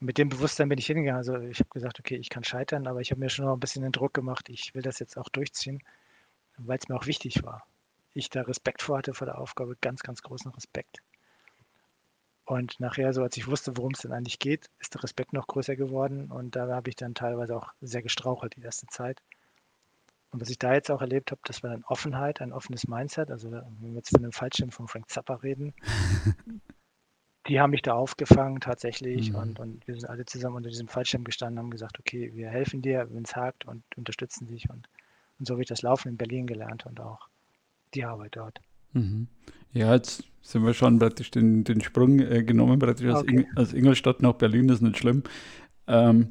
mit 0.00 0.16
dem 0.16 0.30
Bewusstsein 0.30 0.68
bin 0.68 0.78
ich 0.78 0.86
hingegangen. 0.86 1.18
Also 1.18 1.38
ich 1.38 1.60
habe 1.60 1.70
gesagt, 1.70 2.00
okay, 2.00 2.16
ich 2.16 2.30
kann 2.30 2.42
scheitern, 2.42 2.86
aber 2.86 3.00
ich 3.00 3.10
habe 3.10 3.20
mir 3.20 3.28
schon 3.28 3.44
noch 3.44 3.52
ein 3.52 3.60
bisschen 3.60 3.82
den 3.82 3.92
Druck 3.92 4.14
gemacht, 4.14 4.48
ich 4.48 4.74
will 4.74 4.82
das 4.82 4.98
jetzt 4.98 5.16
auch 5.16 5.28
durchziehen, 5.28 5.82
weil 6.56 6.78
es 6.78 6.88
mir 6.88 6.96
auch 6.96 7.06
wichtig 7.06 7.44
war. 7.44 7.66
Ich 8.14 8.30
da 8.30 8.42
Respekt 8.42 8.82
vor 8.82 8.98
hatte 8.98 9.14
vor 9.14 9.26
der 9.26 9.38
Aufgabe, 9.38 9.76
ganz, 9.80 10.02
ganz 10.02 10.22
großen 10.22 10.50
Respekt. 10.52 10.98
Und 12.46 12.80
nachher, 12.80 13.12
so 13.12 13.22
als 13.22 13.36
ich 13.36 13.46
wusste, 13.46 13.76
worum 13.76 13.92
es 13.92 14.00
denn 14.00 14.12
eigentlich 14.12 14.40
geht, 14.40 14.70
ist 14.80 14.94
der 14.94 15.04
Respekt 15.04 15.32
noch 15.32 15.46
größer 15.46 15.76
geworden 15.76 16.32
und 16.32 16.56
da 16.56 16.66
habe 16.68 16.88
ich 16.88 16.96
dann 16.96 17.14
teilweise 17.14 17.56
auch 17.56 17.72
sehr 17.80 18.02
gestrauchelt 18.02 18.56
die 18.56 18.62
erste 18.62 18.86
Zeit. 18.88 19.22
Und 20.30 20.40
was 20.40 20.48
ich 20.48 20.58
da 20.58 20.74
jetzt 20.74 20.90
auch 20.90 21.00
erlebt 21.00 21.30
habe, 21.30 21.40
das 21.44 21.62
war 21.62 21.70
dann 21.70 21.84
Offenheit, 21.84 22.40
ein 22.40 22.52
offenes 22.52 22.88
Mindset. 22.88 23.30
Also 23.30 23.52
wenn 23.52 23.76
wir 23.80 23.92
jetzt 23.92 24.10
von 24.10 24.22
dem 24.22 24.32
Fallschirm 24.32 24.70
von 24.70 24.88
Frank 24.88 25.10
Zappa 25.10 25.34
reden, 25.34 25.74
die 27.46 27.60
haben 27.60 27.70
mich 27.70 27.82
da 27.82 27.94
aufgefangen 27.94 28.60
tatsächlich 28.60 29.32
mhm. 29.32 29.38
und, 29.38 29.60
und 29.60 29.86
wir 29.86 29.94
sind 29.94 30.08
alle 30.08 30.24
zusammen 30.26 30.56
unter 30.56 30.68
diesem 30.68 30.88
Fallschirm 30.88 31.24
gestanden, 31.24 31.58
haben 31.58 31.70
gesagt, 31.70 31.98
okay, 31.98 32.30
wir 32.34 32.48
helfen 32.48 32.82
dir, 32.82 33.08
wenn 33.10 33.24
es 33.24 33.34
hakt 33.34 33.66
und 33.66 33.82
unterstützen 33.96 34.46
dich 34.46 34.68
und, 34.68 34.88
und 35.38 35.46
so 35.46 35.54
habe 35.54 35.62
ich 35.62 35.68
das 35.68 35.82
Laufen 35.82 36.08
in 36.08 36.16
Berlin 36.16 36.46
gelernt 36.46 36.86
und 36.86 37.00
auch 37.00 37.28
die 37.94 38.04
Arbeit 38.04 38.36
dort. 38.36 38.60
Mhm. 38.92 39.28
Ja, 39.72 39.94
jetzt 39.94 40.24
sind 40.42 40.64
wir 40.64 40.74
schon 40.74 40.98
praktisch 40.98 41.30
den, 41.30 41.64
den 41.64 41.80
Sprung 41.80 42.18
äh, 42.18 42.42
genommen, 42.42 42.78
praktisch 42.78 43.06
okay. 43.06 43.16
aus, 43.16 43.24
Ing 43.24 43.46
aus, 43.56 43.72
Ingolstadt 43.72 44.20
nach 44.22 44.34
Berlin, 44.34 44.68
das 44.68 44.78
ist 44.78 44.82
nicht 44.82 44.98
schlimm. 44.98 45.22
Ähm, 45.86 46.28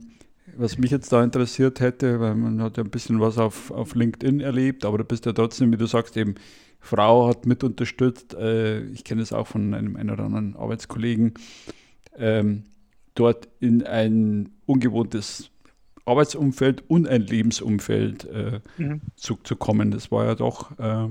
was 0.57 0.77
mich 0.77 0.91
jetzt 0.91 1.11
da 1.11 1.23
interessiert 1.23 1.79
hätte, 1.79 2.19
weil 2.19 2.35
man 2.35 2.61
hat 2.61 2.77
ja 2.77 2.83
ein 2.83 2.89
bisschen 2.89 3.19
was 3.19 3.37
auf, 3.37 3.71
auf 3.71 3.95
LinkedIn 3.95 4.41
erlebt, 4.41 4.83
aber 4.83 4.97
du 4.97 5.03
bist 5.03 5.25
ja 5.25 5.33
trotzdem, 5.33 5.71
wie 5.71 5.77
du 5.77 5.85
sagst, 5.85 6.17
eben 6.17 6.35
Frau 6.79 7.27
hat 7.27 7.45
mit 7.45 7.63
unterstützt. 7.63 8.33
Äh, 8.33 8.81
ich 8.85 9.03
kenne 9.03 9.21
es 9.21 9.33
auch 9.33 9.47
von 9.47 9.73
einem, 9.73 9.95
einem 9.95 10.13
oder 10.13 10.25
anderen 10.25 10.55
Arbeitskollegen. 10.55 11.33
Ähm, 12.17 12.63
dort 13.15 13.47
in 13.59 13.85
ein 13.85 14.49
ungewohntes 14.65 15.51
Arbeitsumfeld 16.05 16.89
und 16.89 17.07
ein 17.07 17.21
Lebensumfeld 17.21 18.25
äh, 18.25 18.61
mhm. 18.77 19.01
zu, 19.15 19.35
zu 19.43 19.55
kommen. 19.55 19.91
Das 19.91 20.11
war 20.11 20.25
ja 20.25 20.35
doch, 20.35 20.77
äh, 20.79 21.07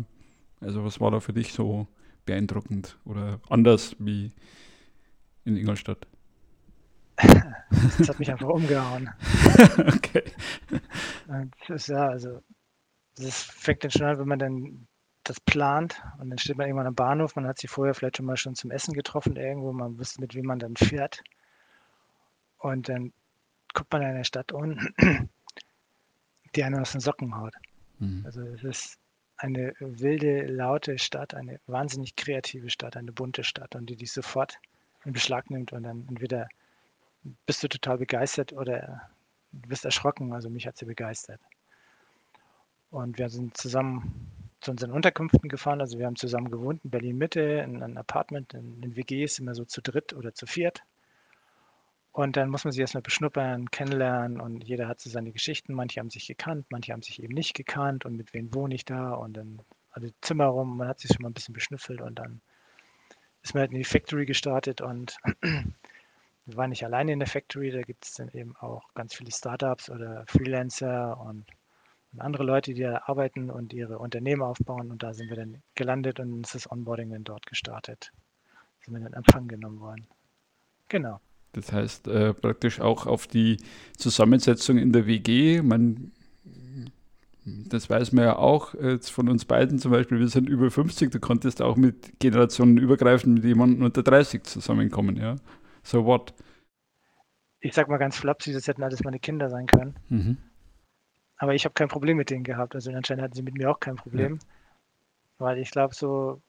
also 0.61 0.85
was 0.85 1.01
war 1.01 1.11
da 1.11 1.21
für 1.21 1.33
dich 1.33 1.53
so 1.53 1.87
beeindruckend 2.25 2.99
oder 3.05 3.41
anders 3.49 3.95
wie 3.99 4.33
in 5.45 5.57
Ingolstadt? 5.57 6.07
Das 7.99 8.09
hat 8.09 8.19
mich 8.19 8.31
einfach 8.31 8.49
umgehauen. 8.49 9.11
okay. 9.79 10.25
Das 11.27 11.83
ist 11.83 11.89
ja, 11.89 12.09
also, 12.09 12.41
das 13.17 13.43
fängt 13.43 13.85
dann 13.85 13.91
schon 13.91 14.07
an, 14.07 14.19
wenn 14.19 14.29
man 14.29 14.39
dann 14.39 14.87
das 15.29 15.41
plant 15.41 16.03
und 16.19 16.31
dann 16.31 16.39
steht 16.39 16.57
man 16.57 16.67
irgendwann 16.67 16.87
am 16.87 16.95
Bahnhof, 16.95 17.37
man 17.37 17.47
hat 17.47 17.59
sich 17.59 17.71
vorher 17.71 17.95
vielleicht 17.95 18.17
schon 18.17 18.27
mal 18.27 18.37
schon 18.37 18.55
zum 18.55 18.71
Essen 18.71 18.95
getroffen 18.95 19.37
irgendwo, 19.37 19.73
man 19.73 19.99
wusste, 19.99 20.21
mit 20.21 20.35
wem 20.35 20.47
man 20.47 20.59
dann 20.59 20.77
fährt. 20.77 21.23
Und 22.59 22.89
dann 22.89 23.13
guckt 23.75 23.93
man 23.93 24.03
in 24.03 24.17
der 24.17 24.25
Stadt 24.25 24.53
um, 24.53 24.79
die 26.55 26.65
einen 26.65 26.81
aus 26.81 26.93
den 26.93 27.01
Socken 27.01 27.37
haut. 27.37 27.55
Mhm. 27.99 28.23
Also 28.25 28.43
es 28.43 28.65
ist 28.65 28.99
eine 29.37 29.75
wilde, 29.79 30.47
laute 30.47 30.99
Stadt, 30.99 31.35
eine 31.35 31.61
wahnsinnig 31.67 32.17
kreative 32.17 32.71
Stadt, 32.71 32.97
eine 32.97 33.13
bunte 33.13 33.45
Stadt 33.45 33.77
und 33.77 33.89
die 33.89 33.97
dich 33.97 34.13
sofort 34.13 34.59
in 35.05 35.13
Beschlag 35.13 35.49
nimmt 35.51 35.73
und 35.73 35.85
dann 35.85 36.07
entweder 36.09 36.49
bist 37.47 37.63
du 37.63 37.69
total 37.69 37.99
begeistert 37.99 38.53
oder 38.53 39.03
du 39.53 39.69
bist 39.69 39.85
erschrocken. 39.85 40.33
Also 40.33 40.51
mich 40.51 40.67
hat 40.67 40.77
sie 40.77 40.87
begeistert. 40.87 41.41
Und 42.91 43.19
wir 43.19 43.29
sind 43.29 43.57
zusammen 43.57 44.33
zu 44.69 44.73
unseren 44.73 44.93
Unterkünften 44.93 45.49
gefahren. 45.49 45.81
Also 45.81 45.99
wir 45.99 46.05
haben 46.05 46.17
zusammen 46.17 46.51
gewohnt 46.51 46.85
in 46.85 46.91
Berlin-Mitte, 46.91 47.41
in 47.41 47.83
einem 47.83 47.97
Apartment, 47.97 48.53
in, 48.53 48.83
in 48.83 48.97
WGs, 48.97 49.39
immer 49.39 49.55
so 49.55 49.65
zu 49.65 49.81
dritt 49.81 50.13
oder 50.13 50.35
zu 50.35 50.45
viert. 50.47 50.83
Und 52.13 52.37
dann 52.37 52.51
muss 52.51 52.65
man 52.65 52.73
sich 52.73 52.81
erstmal 52.81 53.03
beschnuppern, 53.03 53.71
kennenlernen 53.71 54.41
und 54.41 54.63
jeder 54.65 54.87
hat 54.87 55.01
so 55.01 55.09
seine 55.09 55.33
Geschichten. 55.33 55.73
Manche 55.73 56.01
haben 56.01 56.11
sich 56.11 56.27
gekannt, 56.27 56.67
manche 56.69 56.93
haben 56.93 57.01
sich 57.01 57.23
eben 57.23 57.33
nicht 57.33 57.55
gekannt 57.55 58.05
und 58.05 58.17
mit 58.17 58.35
wem 58.35 58.53
wohne 58.55 58.75
ich 58.75 58.85
da 58.85 59.15
und 59.15 59.37
dann 59.39 59.61
alle 59.91 60.13
Zimmer 60.21 60.47
rum. 60.47 60.77
Man 60.77 60.89
hat 60.89 61.01
sich 61.01 61.13
schon 61.13 61.23
mal 61.23 61.31
ein 61.31 61.35
bisschen 61.35 61.55
beschnüffelt 61.55 62.03
und 62.03 62.19
dann 62.19 62.43
ist 63.43 63.55
man 63.55 63.63
halt 63.63 63.73
in 63.73 63.79
die 63.79 63.85
Factory 63.85 64.27
gestartet 64.27 64.83
und 64.83 65.17
wir 65.43 66.57
waren 66.57 66.71
nicht 66.71 66.85
alleine 66.85 67.13
in 67.13 67.21
der 67.21 67.29
Factory, 67.29 67.71
da 67.71 67.81
gibt 67.81 68.05
es 68.05 68.15
dann 68.15 68.29
eben 68.35 68.55
auch 68.57 68.83
ganz 68.95 69.15
viele 69.15 69.31
Startups 69.31 69.89
oder 69.89 70.25
Freelancer 70.27 71.19
und, 71.21 71.47
und, 72.13 72.21
andere 72.21 72.45
Leute, 72.45 72.75
die 72.75 72.83
da 72.83 73.03
arbeiten 73.07 73.51
und 73.51 73.73
ihre 73.73 73.99
Unternehmen 73.99 74.43
aufbauen 74.43 74.91
und 74.91 75.03
da 75.03 75.13
sind 75.15 75.29
wir 75.29 75.37
dann 75.37 75.63
gelandet 75.75 76.21
und 76.21 76.45
ist 76.45 76.55
das 76.55 76.71
Onboarding 76.71 77.11
dann 77.11 77.25
dort 77.25 77.47
gestartet. 77.47 78.13
Sind 78.81 78.95
wir 78.95 79.07
in 79.07 79.13
Empfang 79.13 79.49
genommen 79.49 79.81
worden. 79.81 80.07
Genau. 80.89 81.21
Das 81.53 81.73
heißt 81.73 82.09
äh, 82.09 82.35
praktisch 82.35 82.81
auch 82.81 83.07
auf 83.07 83.27
die 83.27 83.59
Zusammensetzung 83.97 84.79
in 84.79 84.93
der 84.93 85.07
WG. 85.07 85.63
Man, 85.63 86.13
das 87.45 87.89
weiß 87.89 88.13
man 88.13 88.25
ja 88.25 88.37
auch 88.37 88.75
jetzt 88.75 89.11
von 89.11 89.29
uns 89.29 89.45
beiden 89.45 89.79
zum 89.79 89.91
Beispiel, 89.91 90.19
wir 90.19 90.29
sind 90.29 90.49
über 90.49 90.71
50, 90.71 91.11
du 91.11 91.21
konntest 91.21 91.63
auch 91.63 91.77
mit 91.77 92.19
Generationen 92.21 92.79
übergreifend 92.79 93.35
mit 93.35 93.45
jemandem 93.45 93.85
unter 93.85 94.03
30 94.03 94.45
zusammenkommen, 94.45 95.17
ja. 95.17 95.37
So 95.83 96.05
what? 96.05 96.35
Ich 97.61 97.75
sag 97.75 97.89
mal 97.89 97.97
ganz 97.97 98.17
flapsig, 98.17 98.55
das 98.55 98.69
hätten 98.69 98.83
alles 98.83 99.03
meine 99.03 99.19
Kinder 99.19 99.49
sein 99.49 99.67
können. 99.67 99.97
Mhm. 100.09 100.37
Aber 101.39 101.55
ich 101.55 101.65
habe 101.65 101.73
kein 101.73 101.89
Problem 101.89 102.17
mit 102.17 102.31
denen 102.31 102.45
gehabt. 102.45 102.75
Also 102.75 102.91
anscheinend 102.93 103.23
hatten 103.23 103.35
sie 103.35 103.43
mit 103.43 103.55
mir 103.55 103.71
auch 103.71 103.81
kein 103.81 103.97
Problem. 103.97 104.35
Ja. 104.35 104.41
Weil 105.39 105.59
ich 105.59 105.71
glaube, 105.71 105.95
so, 105.95 106.43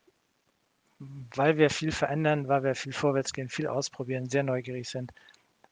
weil 1.00 1.58
wir 1.58 1.69
viel 1.69 1.91
verändern, 1.91 2.48
weil 2.48 2.63
wir 2.63 2.75
viel 2.75 2.93
vorwärts 2.93 3.31
gehen, 3.31 3.50
viel 3.50 3.67
ausprobieren, 3.67 4.29
sehr 4.29 4.43
neugierig 4.43 4.89
sind, 4.89 5.12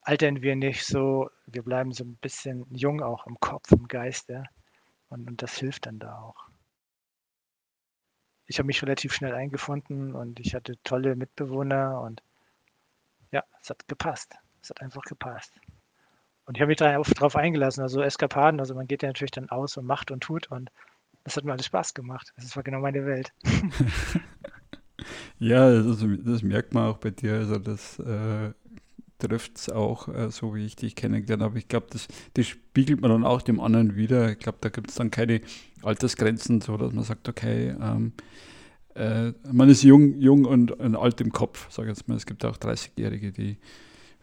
altern 0.02 0.42
wir 0.42 0.56
nicht 0.56 0.86
so, 0.86 1.30
wir 1.48 1.64
bleiben 1.64 1.92
so 1.92 2.04
ein 2.04 2.16
bisschen 2.16 2.66
jung 2.70 3.02
auch 3.02 3.26
im 3.28 3.40
Kopf, 3.40 3.72
im 3.72 3.88
Geist. 3.88 4.30
Ja? 4.30 4.44
Und, 5.10 5.28
und 5.28 5.42
das 5.42 5.58
hilft 5.58 5.88
dann 5.88 6.00
da 6.00 6.20
auch. 6.20 6.48
Ich 8.46 8.60
habe 8.60 8.68
mich 8.68 8.82
relativ 8.82 9.14
schnell 9.14 9.34
eingefunden 9.34 10.14
und 10.14 10.40
ich 10.40 10.56
hatte 10.56 10.82
tolle 10.84 11.16
Mitbewohner 11.16 12.00
und 12.02 12.22
ja, 13.32 13.44
es 13.62 13.70
hat 13.70 13.86
gepasst. 13.90 14.36
Es 14.62 14.70
hat 14.70 14.82
einfach 14.82 15.02
gepasst. 15.02 15.54
Und 16.48 16.56
ich 16.56 16.62
habe 16.62 16.70
mich 16.70 16.77
darauf 16.77 17.36
eingelassen, 17.36 17.82
also 17.82 18.01
Eskapaden, 18.01 18.62
also 18.62 18.74
man 18.74 18.88
geht 18.88 19.04
ja 19.04 19.10
natürlich 19.10 19.32
dann 19.32 19.50
aus 19.50 19.75
und 19.75 19.86
macht 19.86 20.12
und 20.12 20.22
tut 20.22 20.50
und 20.50 20.72
das 21.25 21.36
hat 21.36 21.44
mir 21.44 21.51
alles 21.51 21.66
Spaß 21.66 21.94
gemacht. 21.94 22.34
Das 22.38 22.56
war 22.56 22.63
genau 22.63 22.80
meine 22.80 23.06
Welt. 23.06 23.34
ja, 25.39 25.70
das, 25.70 26.06
das, 26.24 26.44
merkt 26.44 26.74
man 26.74 26.86
auch 26.86 26.98
bei 26.98 27.12
dir. 27.12 27.34
Also 27.34 27.58
das 27.58 28.00
äh, 28.00 28.54
trifft 29.20 29.58
es 29.58 29.70
auch, 29.70 30.08
äh, 30.08 30.32
so 30.32 30.56
wie 30.56 30.66
ich 30.66 30.77
dich 30.77 30.96
kennengelernt 30.96 31.44
habe. 31.44 31.58
Ich 31.58 31.68
glaube, 31.68 31.88
das, 31.89 32.08
das 32.36 32.48
spiegelt 32.48 33.01
man 33.01 33.12
dann 33.12 33.25
auch 33.25 33.42
dem 33.42 33.60
anderen 33.60 33.98
wieder. 33.98 34.32
Ich 34.32 34.39
glaube, 34.39 34.60
da 34.62 34.70
gibt 34.70 34.89
es 34.89 34.96
dann 34.96 35.12
keine 35.12 35.42
Altersgrenzen, 35.84 36.62
so 36.62 36.77
dass 36.77 36.94
man 36.94 37.04
sagt, 37.04 37.27
okay, 37.27 37.75
ähm, 37.82 38.13
äh, 38.96 39.34
man 39.51 39.68
ist 39.68 39.84
jung, 39.84 40.18
jung 40.20 40.46
und, 40.46 40.72
und 40.72 40.96
alt 40.96 41.20
im 41.20 41.34
Kopf, 41.34 41.70
sage 41.72 41.92
ich 41.92 41.98
jetzt 41.98 42.08
mal. 42.08 42.16
Es 42.16 42.25
gibt 42.25 42.46
auch 42.46 42.56
30-Jährige, 42.56 43.34
die 43.34 43.58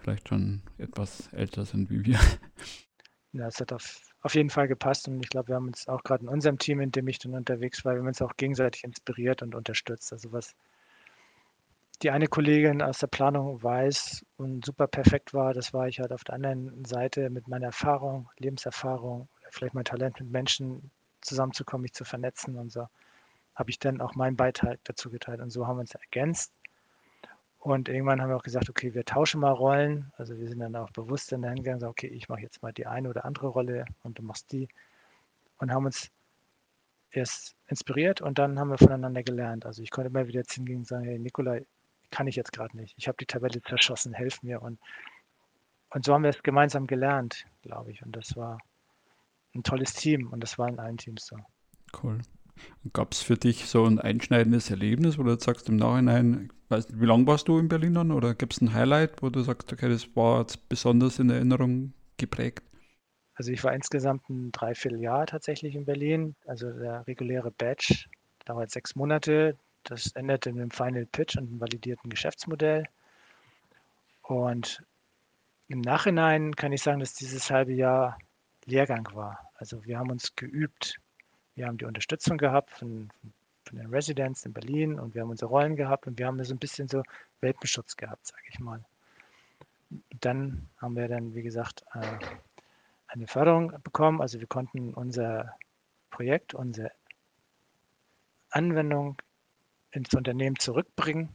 vielleicht 0.04 0.28
schon 0.28 0.62
etwas 0.78 1.32
älter 1.32 1.64
sind 1.64 1.90
wie 1.90 2.04
wir. 2.04 2.20
Ja, 3.32 3.49
es 3.49 3.58
hat 3.58 3.73
auf, 3.73 4.00
auf 4.20 4.34
jeden 4.37 4.50
Fall 4.50 4.68
gepasst 4.68 5.08
und 5.08 5.20
ich 5.20 5.28
glaube, 5.28 5.49
wir 5.49 5.56
haben 5.56 5.66
uns 5.66 5.88
auch 5.88 6.04
gerade 6.04 6.23
in 6.23 6.28
unserem 6.28 6.56
Team, 6.56 6.80
in 6.80 6.92
dem 6.92 7.08
ich 7.08 7.18
dann 7.18 7.34
unterwegs 7.34 7.84
war, 7.84 7.94
wir 7.94 7.99
haben 7.99 8.06
uns 8.06 8.23
auch 8.23 8.37
gegenseitig 8.37 8.84
inspiriert 8.84 9.42
und 9.42 9.56
unterstützt. 9.56 10.12
Also 10.12 10.30
was 10.30 10.54
die 12.02 12.11
eine 12.11 12.28
Kollegin 12.28 12.80
aus 12.80 12.99
der 12.99 13.08
Planung 13.08 13.61
weiß 13.61 14.25
und 14.37 14.64
super 14.64 14.87
perfekt 14.87 15.34
war, 15.34 15.52
das 15.52 15.73
war 15.73 15.88
ich 15.88 15.99
halt 15.99 16.12
auf 16.12 16.23
der 16.23 16.37
anderen 16.37 16.84
Seite 16.84 17.28
mit 17.28 17.49
meiner 17.49 17.66
Erfahrung, 17.66 18.28
Lebenserfahrung, 18.38 19.28
vielleicht 19.50 19.75
mein 19.75 19.84
Talent 19.84 20.20
mit 20.20 20.30
Menschen 20.30 20.92
zusammenzukommen, 21.20 21.82
mich 21.82 21.94
zu 21.94 22.04
vernetzen 22.04 22.56
und 22.56 22.70
so 22.70 22.87
habe 23.54 23.70
ich 23.70 23.78
dann 23.78 24.00
auch 24.00 24.14
meinen 24.14 24.37
Beitrag 24.37 24.78
dazu 24.84 25.11
geteilt. 25.11 25.40
Und 25.40 25.50
so 25.50 25.66
haben 25.66 25.76
wir 25.76 25.82
uns 25.82 25.94
ergänzt. 25.94 26.52
Und 27.64 27.88
irgendwann 27.88 28.21
haben 28.21 28.28
wir 28.28 28.37
auch 28.37 28.42
gesagt, 28.42 28.68
okay, 28.68 28.92
wir 28.92 29.06
tauschen 29.06 29.40
mal 29.40 29.50
Rollen. 29.50 30.12
Also 30.18 30.38
wir 30.38 30.47
sind 30.49 30.59
dann 30.59 30.76
auch 30.76 30.90
bewusst 30.90 31.33
der 31.33 31.38
hingegangen, 31.38 31.78
gesagt, 31.78 31.92
okay, 31.92 32.09
ich 32.09 32.28
mache 32.28 32.42
jetzt 32.42 32.62
mal 32.62 32.75
die 32.75 32.87
eine 32.87 33.09
oder 33.09 33.25
andere 33.25 33.47
Rolle 33.47 33.87
und 34.02 34.18
du 34.18 34.23
machst 34.23 34.52
die. 34.52 34.68
Und 35.56 35.73
haben 35.73 35.87
uns 35.87 36.11
erst 37.11 37.56
inspiriert 37.66 38.21
und 38.21 38.38
dann 38.38 38.59
haben 38.59 38.68
wir 38.68 38.76
voneinander 38.76 39.23
gelernt. 39.23 39.64
Also 39.64 39.83
ich 39.83 39.90
konnte 39.90 40.11
immer 40.11 40.28
wieder 40.28 40.42
hingehen 40.47 40.80
und 40.80 40.87
sagen, 40.87 41.04
hey 41.06 41.18
Nikolai, 41.18 41.64
kann 42.11 42.26
ich 42.26 42.37
jetzt 42.37 42.52
gerade 42.52 42.76
nicht. 42.76 42.94
Ich 42.99 43.09
habe 43.09 43.16
die 43.18 43.25
Tabelle 43.25 43.62
zerschossen, 43.62 44.12
helf 44.12 44.42
mir. 44.42 44.61
Und, 44.61 44.78
und 45.88 46.04
so 46.04 46.12
haben 46.12 46.23
wir 46.23 46.30
es 46.30 46.42
gemeinsam 46.42 46.87
gelernt, 46.87 47.47
glaube 47.62 47.92
ich. 47.92 48.04
Und 48.04 48.14
das 48.14 48.37
war 48.37 48.59
ein 49.54 49.62
tolles 49.62 49.94
Team 49.94 50.30
und 50.35 50.40
das 50.40 50.59
war 50.59 50.68
in 50.68 50.78
allen 50.78 50.99
Teams 50.99 51.25
so. 51.25 51.38
Cool. 52.02 52.18
Gab 52.92 53.12
es 53.12 53.23
für 53.23 53.37
dich 53.37 53.66
so 53.66 53.84
ein 53.84 53.99
einschneidendes 53.99 54.70
Erlebnis, 54.70 55.18
wo 55.18 55.23
du 55.23 55.32
jetzt 55.32 55.44
sagst 55.44 55.68
im 55.68 55.76
Nachhinein, 55.76 56.52
weißt 56.68 56.90
du, 56.92 57.00
wie 57.00 57.06
lange 57.06 57.26
warst 57.26 57.49
du 57.49 57.58
in 57.58 57.68
Berlin 57.68 57.94
dann? 57.94 58.12
Oder 58.12 58.34
gibt 58.34 58.52
es 58.54 58.61
ein 58.61 58.73
Highlight, 58.75 59.23
wo 59.23 59.30
du 59.30 59.42
sagst, 59.42 59.73
okay, 59.73 59.88
das 59.88 60.14
war 60.16 60.40
jetzt 60.40 60.68
besonders 60.68 61.18
in 61.18 61.30
Erinnerung 61.30 61.92
geprägt? 62.16 62.62
Also 63.34 63.50
ich 63.52 63.64
war 63.64 63.73
insgesamt 63.75 64.28
ein 64.30 64.52
Dreivierteljahr 64.52 65.26
tatsächlich 65.26 65.75
in 65.75 65.84
Berlin. 65.84 66.37
Also 66.46 66.70
der 66.70 67.06
reguläre 67.06 67.50
Badge 67.50 68.06
dauert 68.44 68.70
sechs 68.70 68.94
Monate. 68.94 69.56
Das 69.82 70.12
endete 70.12 70.52
mit 70.52 70.62
dem 70.62 70.70
Final 70.70 71.06
Pitch 71.06 71.37
und 71.37 71.49
einem 71.49 71.61
validierten 71.61 72.11
Geschäftsmodell. 72.11 72.84
Und 74.23 74.82
Im 75.68 75.80
Nachhinein 75.80 76.54
kann 76.54 76.73
ich 76.73 76.82
sagen, 76.82 77.00
dass 77.00 77.14
dieses 77.14 77.50
halbe 77.50 77.73
Jahr 77.73 78.18
Lehrgang 78.66 79.08
war. 79.14 79.50
Also 79.56 79.84
wir 79.84 79.99
haben 79.99 80.11
uns 80.11 80.37
geübt. 80.37 81.00
Wir 81.54 81.66
haben 81.66 81.78
die 81.78 81.84
Unterstützung 81.84 82.38
gehabt 82.38 82.70
von, 82.70 83.11
von 83.64 83.78
den 83.78 83.87
Residents 83.87 84.44
in 84.44 84.52
Berlin 84.52 84.99
und 84.99 85.14
wir 85.14 85.23
haben 85.23 85.30
unsere 85.30 85.50
Rollen 85.50 85.76
gehabt 85.76 86.06
und 86.06 86.18
wir 86.18 86.26
haben 86.26 86.42
so 86.44 86.54
ein 86.54 86.58
bisschen 86.58 86.88
so 86.88 87.02
Welpenschutz 87.40 87.96
gehabt, 87.96 88.26
sage 88.26 88.42
ich 88.49 88.58
mal. 88.58 88.84
Dann 90.20 90.68
haben 90.78 90.96
wir 90.96 91.08
dann, 91.08 91.34
wie 91.34 91.42
gesagt, 91.42 91.84
äh, 91.94 92.18
eine 93.06 93.26
Förderung 93.26 93.73
bekommen. 93.82 94.20
Also 94.20 94.40
wir 94.40 94.46
konnten 94.46 94.92
unser 94.94 95.54
Projekt, 96.11 96.54
unsere 96.54 96.90
Anwendung 98.50 99.20
ins 99.92 100.12
Unternehmen 100.14 100.58
zurückbringen. 100.58 101.28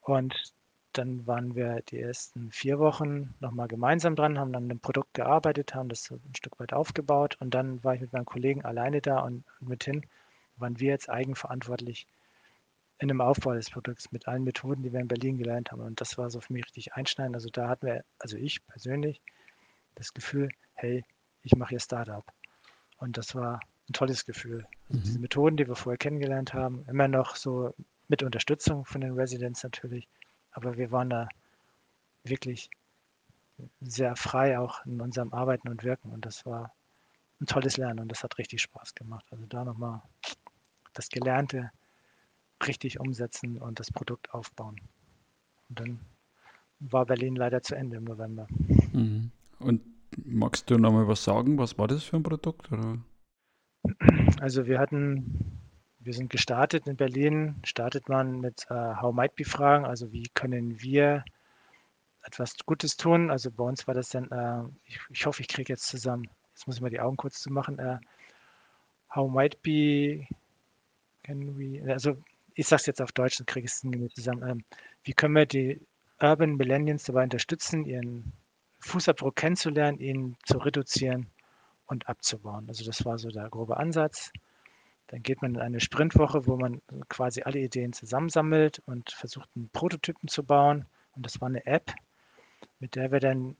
Und 0.00 0.54
dann 0.98 1.26
waren 1.26 1.54
wir 1.54 1.82
die 1.88 2.00
ersten 2.00 2.50
vier 2.50 2.78
Wochen 2.78 3.34
nochmal 3.40 3.68
gemeinsam 3.68 4.16
dran, 4.16 4.38
haben 4.38 4.52
dann 4.52 4.64
an 4.64 4.68
dem 4.68 4.80
Produkt 4.80 5.14
gearbeitet, 5.14 5.74
haben 5.74 5.88
das 5.88 6.04
so 6.04 6.16
ein 6.16 6.34
Stück 6.34 6.58
weit 6.60 6.72
aufgebaut 6.72 7.36
und 7.40 7.54
dann 7.54 7.82
war 7.84 7.94
ich 7.94 8.00
mit 8.00 8.12
meinem 8.12 8.24
Kollegen 8.24 8.64
alleine 8.64 9.00
da 9.00 9.20
und 9.20 9.44
mithin 9.60 10.06
waren 10.56 10.80
wir 10.80 10.90
jetzt 10.90 11.10
eigenverantwortlich 11.10 12.06
in 12.98 13.08
dem 13.08 13.20
Aufbau 13.20 13.54
des 13.54 13.70
Produkts 13.70 14.10
mit 14.10 14.26
allen 14.26 14.44
Methoden, 14.44 14.82
die 14.82 14.92
wir 14.92 15.00
in 15.00 15.08
Berlin 15.08 15.36
gelernt 15.36 15.70
haben. 15.70 15.82
Und 15.82 16.00
das 16.00 16.16
war 16.16 16.30
so 16.30 16.40
für 16.40 16.52
mich 16.52 16.64
richtig 16.64 16.94
einschneidend. 16.94 17.36
Also 17.36 17.50
da 17.50 17.68
hatten 17.68 17.86
wir, 17.86 18.04
also 18.18 18.36
ich 18.36 18.66
persönlich, 18.66 19.20
das 19.94 20.14
Gefühl, 20.14 20.48
hey, 20.74 21.04
ich 21.42 21.54
mache 21.56 21.70
hier 21.70 21.80
Startup. 21.80 22.24
Und 22.96 23.18
das 23.18 23.34
war 23.34 23.60
ein 23.88 23.92
tolles 23.92 24.24
Gefühl. 24.24 24.66
Also 24.88 24.98
mhm. 24.98 25.02
Diese 25.02 25.18
Methoden, 25.18 25.56
die 25.56 25.68
wir 25.68 25.76
vorher 25.76 25.98
kennengelernt 25.98 26.54
haben, 26.54 26.84
immer 26.88 27.08
noch 27.08 27.36
so 27.36 27.74
mit 28.08 28.22
Unterstützung 28.22 28.84
von 28.84 29.00
den 29.00 29.12
Residents 29.12 29.62
natürlich, 29.62 30.08
aber 30.56 30.76
wir 30.78 30.90
waren 30.90 31.10
da 31.10 31.28
wirklich 32.24 32.70
sehr 33.80 34.16
frei 34.16 34.58
auch 34.58 34.84
in 34.86 35.00
unserem 35.00 35.32
Arbeiten 35.32 35.68
und 35.68 35.84
Wirken 35.84 36.10
und 36.10 36.24
das 36.24 36.46
war 36.46 36.72
ein 37.40 37.46
tolles 37.46 37.76
Lernen 37.76 38.00
und 38.00 38.08
das 38.08 38.24
hat 38.24 38.38
richtig 38.38 38.62
Spaß 38.62 38.94
gemacht. 38.94 39.26
Also 39.30 39.44
da 39.46 39.64
nochmal 39.64 40.02
das 40.94 41.10
Gelernte 41.10 41.70
richtig 42.66 42.98
umsetzen 42.98 43.58
und 43.58 43.78
das 43.78 43.92
Produkt 43.92 44.32
aufbauen. 44.32 44.80
Und 45.68 45.80
dann 45.80 46.00
war 46.80 47.04
Berlin 47.04 47.36
leider 47.36 47.62
zu 47.62 47.74
Ende 47.74 47.98
im 47.98 48.04
November. 48.04 48.46
Mhm. 48.92 49.30
Und 49.58 49.82
magst 50.24 50.70
du 50.70 50.78
nochmal 50.78 51.06
was 51.06 51.22
sagen? 51.22 51.58
Was 51.58 51.76
war 51.76 51.86
das 51.86 52.04
für 52.04 52.16
ein 52.16 52.22
Produkt? 52.22 52.72
Oder? 52.72 52.98
Also 54.40 54.66
wir 54.66 54.78
hatten, 54.78 55.55
wir 56.06 56.14
sind 56.14 56.30
gestartet 56.30 56.86
in 56.86 56.96
Berlin, 56.96 57.56
startet 57.64 58.08
man 58.08 58.40
mit 58.40 58.66
uh, 58.70 59.00
How 59.00 59.12
Might 59.12 59.34
Be 59.34 59.44
Fragen, 59.44 59.84
also 59.84 60.12
wie 60.12 60.28
können 60.34 60.80
wir 60.80 61.24
etwas 62.22 62.56
Gutes 62.64 62.96
tun. 62.96 63.30
Also 63.30 63.50
bei 63.50 63.64
uns 63.64 63.86
war 63.88 63.94
das 63.94 64.10
dann, 64.10 64.28
uh, 64.30 64.70
ich, 64.84 65.00
ich, 65.10 65.26
hoffe, 65.26 65.42
ich 65.42 65.48
kriege 65.48 65.72
jetzt 65.72 65.88
zusammen, 65.88 66.30
jetzt 66.52 66.66
muss 66.66 66.76
ich 66.76 66.82
mal 66.82 66.90
die 66.90 67.00
Augen 67.00 67.16
kurz 67.16 67.40
zu 67.40 67.52
machen. 67.52 67.80
Uh, 67.80 67.98
how 69.14 69.28
Might 69.28 69.60
Be, 69.62 70.26
can 71.24 71.58
we, 71.58 71.82
also 71.92 72.16
ich 72.54 72.68
sage 72.68 72.80
es 72.80 72.86
jetzt 72.86 73.02
auf 73.02 73.12
Deutsch, 73.12 73.38
dann 73.38 73.46
kriege 73.46 73.66
ich 73.66 73.72
es 73.72 74.14
zusammen. 74.14 74.48
Ähm, 74.48 74.64
wie 75.02 75.12
können 75.12 75.34
wir 75.34 75.46
die 75.46 75.80
Urban 76.20 76.56
Millennials 76.56 77.04
dabei 77.04 77.24
unterstützen, 77.24 77.84
ihren 77.84 78.32
Fußabdruck 78.78 79.34
kennenzulernen, 79.34 79.98
ihn 79.98 80.36
zu 80.44 80.58
reduzieren 80.58 81.26
und 81.86 82.08
abzubauen. 82.08 82.66
Also 82.68 82.84
das 82.84 83.04
war 83.04 83.18
so 83.18 83.28
der 83.28 83.48
grobe 83.50 83.76
Ansatz. 83.76 84.30
Dann 85.08 85.22
geht 85.22 85.40
man 85.42 85.54
in 85.54 85.60
eine 85.60 85.80
Sprintwoche, 85.80 86.46
wo 86.46 86.56
man 86.56 86.82
quasi 87.08 87.42
alle 87.42 87.60
Ideen 87.60 87.92
zusammensammelt 87.92 88.82
und 88.86 89.10
versucht, 89.12 89.48
einen 89.54 89.68
Prototypen 89.68 90.28
zu 90.28 90.42
bauen. 90.42 90.86
Und 91.12 91.24
das 91.24 91.40
war 91.40 91.48
eine 91.48 91.64
App, 91.66 91.92
mit 92.80 92.96
der 92.96 93.12
wir 93.12 93.20
dann 93.20 93.56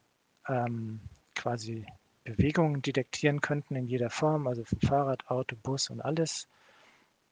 ähm, 0.49 1.01
quasi 1.35 1.87
Bewegungen 2.25 2.83
detektieren 2.83 3.41
könnten 3.41 3.77
in 3.77 3.87
jeder 3.87 4.11
Form, 4.11 4.49
also 4.49 4.65
Fahrrad, 4.85 5.31
Auto, 5.31 5.55
Bus 5.63 5.91
und 5.91 6.01
alles. 6.01 6.49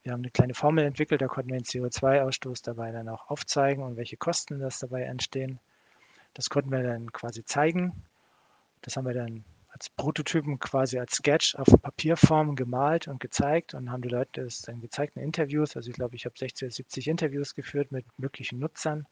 Wir 0.04 0.12
haben 0.12 0.20
eine 0.20 0.30
kleine 0.30 0.54
Formel 0.54 0.84
entwickelt, 0.84 1.20
da 1.20 1.26
konnten 1.26 1.50
wir 1.50 1.58
den 1.58 1.64
CO2-Ausstoß 1.64 2.62
dabei 2.62 2.92
dann 2.92 3.08
auch 3.08 3.28
aufzeigen 3.28 3.82
und 3.82 3.96
welche 3.96 4.16
Kosten 4.16 4.60
das 4.60 4.78
dabei 4.78 5.02
entstehen. 5.02 5.58
Das 6.34 6.50
konnten 6.50 6.70
wir 6.70 6.82
dann 6.82 7.12
quasi 7.12 7.44
zeigen. 7.44 8.04
Das 8.82 8.96
haben 8.96 9.06
wir 9.06 9.14
dann 9.14 9.44
als 9.74 9.90
Prototypen 9.90 10.60
quasi 10.60 11.00
als 11.00 11.16
Sketch 11.16 11.56
auf 11.56 11.66
Papierform 11.82 12.54
gemalt 12.54 13.08
und 13.08 13.18
gezeigt 13.18 13.74
und 13.74 13.90
haben 13.90 14.02
die 14.02 14.08
Leute 14.08 14.44
das 14.44 14.62
dann 14.62 14.80
gezeigt 14.80 15.16
in 15.16 15.22
Interviews. 15.22 15.76
Also 15.76 15.90
ich 15.90 15.96
glaube, 15.96 16.14
ich 16.14 16.26
habe 16.26 16.38
60 16.38 16.66
oder 16.66 16.72
70 16.72 17.08
Interviews 17.08 17.56
geführt 17.56 17.90
mit 17.90 18.06
möglichen 18.16 18.60
Nutzern 18.60 19.08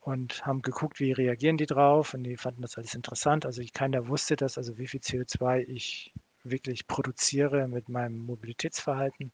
und 0.00 0.44
haben 0.44 0.60
geguckt, 0.60 1.00
wie 1.00 1.12
reagieren 1.12 1.56
die 1.56 1.64
drauf 1.64 2.12
und 2.12 2.24
die 2.24 2.36
fanden 2.36 2.60
das 2.60 2.76
alles 2.76 2.94
interessant. 2.94 3.46
Also 3.46 3.62
ich, 3.62 3.72
keiner 3.72 4.06
wusste 4.06 4.36
das, 4.36 4.58
also 4.58 4.76
wie 4.76 4.86
viel 4.86 5.00
CO2 5.00 5.60
ich 5.66 6.12
wirklich 6.42 6.86
produziere 6.86 7.66
mit 7.66 7.88
meinem 7.88 8.18
Mobilitätsverhalten. 8.18 9.32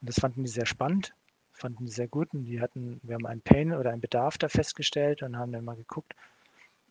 Und 0.00 0.08
das 0.08 0.18
fanden 0.18 0.42
die 0.42 0.50
sehr 0.50 0.66
spannend, 0.66 1.14
fanden 1.52 1.86
die 1.86 1.92
sehr 1.92 2.08
gut 2.08 2.34
und 2.34 2.46
die 2.46 2.60
hatten, 2.60 2.98
wir 3.04 3.14
haben 3.14 3.26
einen 3.26 3.42
Pain 3.42 3.72
oder 3.72 3.90
einen 3.92 4.00
Bedarf 4.00 4.38
da 4.38 4.48
festgestellt 4.48 5.22
und 5.22 5.38
haben 5.38 5.52
dann 5.52 5.64
mal 5.64 5.76
geguckt, 5.76 6.16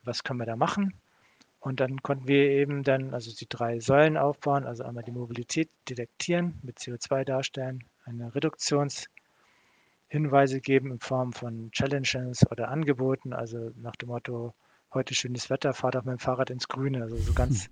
was 0.06 0.24
können 0.24 0.40
wir 0.40 0.46
da 0.46 0.56
machen 0.56 0.94
und 1.62 1.80
dann 1.80 2.02
konnten 2.02 2.28
wir 2.28 2.50
eben 2.50 2.84
dann 2.84 3.14
also 3.14 3.32
die 3.34 3.48
drei 3.48 3.80
Säulen 3.80 4.18
aufbauen, 4.18 4.66
also 4.66 4.84
einmal 4.84 5.04
die 5.04 5.12
Mobilität 5.12 5.70
detektieren, 5.88 6.60
mit 6.64 6.80
CO2 6.80 7.24
darstellen, 7.24 7.84
eine 8.04 8.34
Reduktionshinweise 8.34 10.60
geben 10.60 10.92
in 10.92 11.00
Form 11.00 11.34
von 11.34 11.70
Challenges 11.72 12.50
oder 12.50 12.70
Angeboten, 12.70 13.32
also 13.32 13.72
nach 13.76 13.96
dem 13.96 14.10
Motto, 14.10 14.56
heute 14.92 15.14
schönes 15.14 15.52
Wetter, 15.52 15.74
fahrt 15.74 15.96
auf 15.96 16.04
meinem 16.04 16.18
Fahrrad 16.18 16.50
ins 16.50 16.68
Grüne, 16.68 17.04
also 17.04 17.18
so 17.18 17.34
ganz 17.34 17.66
hm. 17.66 17.72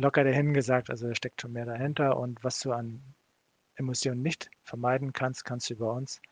locker 0.00 0.22
dahin 0.22 0.54
gesagt, 0.54 0.88
also 0.88 1.08
da 1.08 1.16
steckt 1.16 1.42
schon 1.42 1.52
mehr 1.52 1.66
dahinter 1.66 2.16
und 2.16 2.44
was 2.44 2.60
du 2.60 2.70
an 2.70 3.02
Emissionen 3.74 4.22
nicht 4.22 4.50
vermeiden 4.62 5.12
kannst, 5.12 5.44
kannst 5.44 5.68
du 5.68 5.74
bei 5.74 5.86
uns 5.86 6.22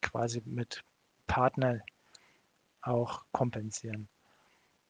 quasi 0.00 0.40
mit 0.44 0.84
Partnern 1.26 1.82
auch 2.80 3.24
kompensieren. 3.32 4.08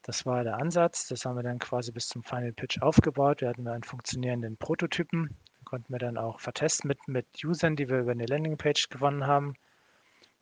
Das 0.03 0.27
war 0.27 0.43
der 0.45 0.59
Ansatz. 0.59 1.07
Das 1.09 1.25
haben 1.25 1.37
wir 1.37 1.43
dann 1.43 1.59
quasi 1.59 1.93
bis 1.93 2.09
zum 2.09 2.23
Final 2.25 2.53
Pitch 2.53 2.81
aufgebaut. 2.83 3.41
Wir 3.41 3.49
hatten 3.49 3.69
einen 3.69 3.85
funktionierenden 3.85 4.57
Prototypen. 4.57 5.37
Konnten 5.65 5.93
wir 5.93 5.99
dann 5.99 6.19
auch 6.19 6.41
vertesten 6.41 6.88
mit, 6.88 7.07
mit 7.09 7.27
Usern, 7.45 7.77
die 7.77 7.88
wir 7.88 8.01
über 8.01 8.12
eine 8.12 8.27
Landingpage 8.27 8.88
gewonnen 8.88 9.27
haben. 9.27 9.55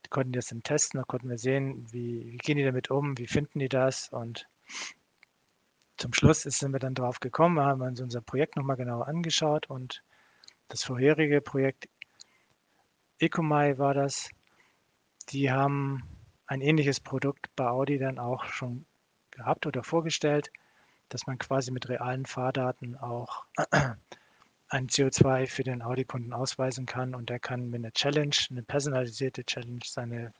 Die 0.04 0.08
konnten 0.08 0.32
das 0.32 0.46
dann 0.46 0.62
testen. 0.62 0.98
Da 0.98 1.04
konnten 1.04 1.28
wir 1.28 1.38
sehen, 1.38 1.86
wie, 1.92 2.32
wie 2.32 2.38
gehen 2.38 2.56
die 2.56 2.64
damit 2.64 2.90
um, 2.90 3.18
wie 3.18 3.26
finden 3.26 3.58
die 3.58 3.68
das. 3.68 4.08
Und 4.08 4.48
zum 6.00 6.14
Schluss 6.14 6.42
sind 6.42 6.72
wir 6.72 6.78
dann 6.78 6.94
drauf 6.94 7.20
gekommen, 7.20 7.56
wir 7.56 7.66
haben 7.66 7.82
uns 7.82 8.00
unser 8.00 8.22
Projekt 8.22 8.56
nochmal 8.56 8.76
genauer 8.76 9.06
angeschaut 9.06 9.68
und 9.68 10.02
das 10.68 10.82
vorherige 10.82 11.42
Projekt 11.42 11.90
Ecomai 13.18 13.76
war 13.76 13.92
das. 13.92 14.30
Die 15.28 15.50
haben 15.50 16.02
ein 16.46 16.62
ähnliches 16.62 17.00
Produkt 17.00 17.54
bei 17.54 17.66
Audi 17.66 17.98
dann 17.98 18.18
auch 18.18 18.46
schon 18.46 18.86
gehabt 19.40 19.66
oder 19.66 19.82
vorgestellt, 19.82 20.50
dass 21.08 21.26
man 21.26 21.38
quasi 21.38 21.70
mit 21.70 21.88
realen 21.88 22.26
Fahrdaten 22.26 22.96
auch 22.96 23.44
ein 24.68 24.86
CO2 24.88 25.46
für 25.46 25.64
den 25.64 25.82
Audi-Kunden 25.82 26.32
ausweisen 26.32 26.86
kann 26.86 27.14
und 27.14 27.30
der 27.30 27.40
kann 27.40 27.70
mit 27.70 27.80
einer 27.80 27.92
Challenge, 27.92 28.36
eine 28.50 28.62
personalisierte 28.62 29.44
Challenge, 29.44 29.80
seine 29.84 30.32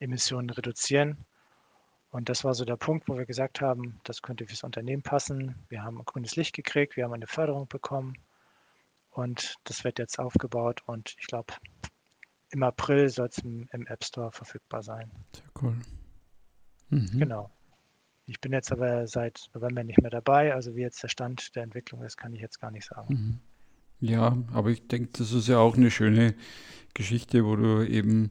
Emissionen 0.00 0.50
reduzieren. 0.50 1.16
Und 2.10 2.28
das 2.28 2.44
war 2.44 2.54
so 2.54 2.64
der 2.64 2.76
Punkt, 2.76 3.08
wo 3.08 3.16
wir 3.16 3.24
gesagt 3.24 3.60
haben, 3.60 4.00
das 4.04 4.22
könnte 4.22 4.46
fürs 4.46 4.62
Unternehmen 4.62 5.02
passen. 5.02 5.54
Wir 5.68 5.82
haben 5.82 5.98
ein 5.98 6.04
grünes 6.04 6.36
Licht 6.36 6.54
gekriegt, 6.54 6.96
wir 6.96 7.04
haben 7.04 7.14
eine 7.14 7.26
Förderung 7.26 7.66
bekommen 7.68 8.14
und 9.10 9.56
das 9.64 9.84
wird 9.84 9.98
jetzt 9.98 10.18
aufgebaut 10.18 10.82
und 10.86 11.14
ich 11.18 11.26
glaube, 11.26 11.54
im 12.50 12.62
April 12.62 13.08
soll 13.08 13.28
es 13.28 13.38
im, 13.38 13.68
im, 13.72 13.86
App 13.86 14.04
Store 14.04 14.30
verfügbar 14.30 14.82
sein. 14.82 15.10
Sehr 15.32 15.50
cool. 15.62 15.76
Mhm. 16.90 17.18
Genau. 17.18 17.50
Ich 18.26 18.40
bin 18.40 18.52
jetzt 18.52 18.72
aber 18.72 19.06
seit 19.06 19.50
November 19.54 19.84
nicht 19.84 20.00
mehr 20.00 20.10
dabei. 20.10 20.54
Also 20.54 20.76
wie 20.76 20.80
jetzt 20.80 21.02
der 21.02 21.08
Stand 21.08 21.54
der 21.56 21.62
Entwicklung 21.62 22.02
ist, 22.02 22.16
kann 22.16 22.32
ich 22.32 22.40
jetzt 22.40 22.60
gar 22.60 22.70
nicht 22.70 22.86
sagen. 22.86 23.14
Mhm. 23.14 23.38
Ja, 24.00 24.36
aber 24.52 24.70
ich 24.70 24.86
denke, 24.88 25.10
das 25.18 25.32
ist 25.32 25.48
ja 25.48 25.58
auch 25.58 25.76
eine 25.76 25.90
schöne 25.90 26.34
Geschichte, 26.94 27.44
wo 27.44 27.56
du 27.56 27.86
eben 27.86 28.30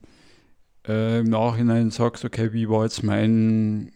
äh, 0.88 1.20
im 1.20 1.26
Nachhinein 1.26 1.92
sagst, 1.92 2.26
okay, 2.26 2.54
wie 2.54 2.70
war 2.70 2.84
jetzt 2.84 3.04
mein 3.04 3.92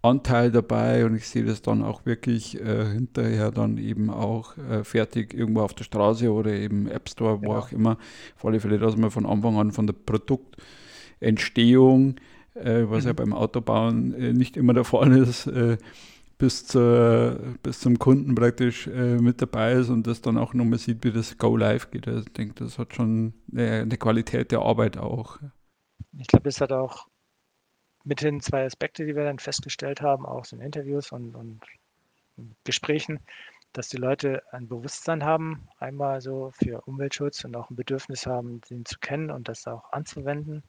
Anteil 0.00 0.52
dabei 0.52 1.04
und 1.04 1.16
ich 1.16 1.28
sehe 1.28 1.44
das 1.44 1.60
dann 1.60 1.82
auch 1.82 2.06
wirklich 2.06 2.60
äh, 2.60 2.86
hinterher 2.92 3.50
dann 3.50 3.78
eben 3.78 4.10
auch 4.10 4.56
äh, 4.56 4.84
fertig 4.84 5.34
irgendwo 5.34 5.62
auf 5.62 5.74
der 5.74 5.82
Straße 5.84 6.32
oder 6.32 6.52
eben 6.52 6.86
App 6.86 7.08
Store, 7.08 7.42
wo 7.42 7.52
ja. 7.52 7.58
auch 7.58 7.72
immer. 7.72 7.98
Auf 8.36 8.44
alle 8.44 8.60
Fälle, 8.60 8.78
dass 8.78 8.96
man 8.96 9.10
von 9.10 9.26
Anfang 9.26 9.58
an 9.58 9.72
von 9.72 9.88
der 9.88 9.94
Produktentstehung 9.94 12.14
was 12.64 13.04
mhm. 13.04 13.08
ja 13.08 13.12
beim 13.12 13.32
Autobauen 13.32 14.14
äh, 14.14 14.32
nicht 14.32 14.56
immer 14.56 14.74
der 14.74 14.84
Fall 14.84 15.16
ist, 15.16 15.46
äh, 15.46 15.78
bis, 16.38 16.66
zur, 16.66 17.38
bis 17.62 17.80
zum 17.80 17.98
Kunden 17.98 18.34
praktisch 18.34 18.86
äh, 18.86 19.16
mit 19.18 19.42
dabei 19.42 19.72
ist 19.72 19.88
und 19.88 20.06
das 20.06 20.20
dann 20.20 20.38
auch 20.38 20.54
nochmal 20.54 20.78
sieht, 20.78 21.04
wie 21.04 21.12
das 21.12 21.36
Go 21.36 21.56
Live 21.56 21.90
geht. 21.90 22.06
Also 22.06 22.20
ich 22.20 22.32
denke, 22.32 22.54
das 22.64 22.78
hat 22.78 22.94
schon 22.94 23.34
eine, 23.52 23.82
eine 23.82 23.96
Qualität 23.96 24.52
der 24.52 24.60
Arbeit 24.60 24.96
auch. 24.96 25.38
Ich 26.16 26.28
glaube, 26.28 26.44
das 26.44 26.60
hat 26.60 26.72
auch 26.72 27.08
mithin 28.04 28.40
zwei 28.40 28.64
Aspekte, 28.64 29.04
die 29.04 29.16
wir 29.16 29.24
dann 29.24 29.38
festgestellt 29.38 30.00
haben, 30.00 30.24
auch 30.24 30.44
so 30.44 30.56
in 30.56 30.62
Interviews 30.62 31.12
und, 31.12 31.34
und 31.34 31.60
Gesprächen, 32.64 33.18
dass 33.72 33.88
die 33.88 33.96
Leute 33.96 34.42
ein 34.52 34.68
Bewusstsein 34.68 35.24
haben, 35.24 35.68
einmal 35.78 36.20
so 36.20 36.50
für 36.52 36.80
Umweltschutz 36.86 37.44
und 37.44 37.56
auch 37.56 37.68
ein 37.68 37.76
Bedürfnis 37.76 38.26
haben, 38.26 38.60
den 38.70 38.84
zu 38.84 38.98
kennen 38.98 39.30
und 39.30 39.48
das 39.48 39.66
auch 39.66 39.92
anzuwenden. 39.92 40.62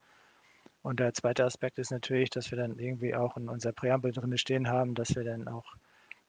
Und 0.89 0.99
der 0.99 1.13
zweite 1.13 1.45
Aspekt 1.45 1.77
ist 1.77 1.91
natürlich, 1.91 2.31
dass 2.31 2.49
wir 2.49 2.57
dann 2.57 2.79
irgendwie 2.79 3.13
auch 3.13 3.37
in 3.37 3.47
unserer 3.47 3.73
Präambel 3.73 4.11
drin 4.11 4.35
stehen 4.39 4.69
haben, 4.69 4.95
dass 4.95 5.15
wir 5.15 5.23
dann 5.23 5.47
auch 5.47 5.75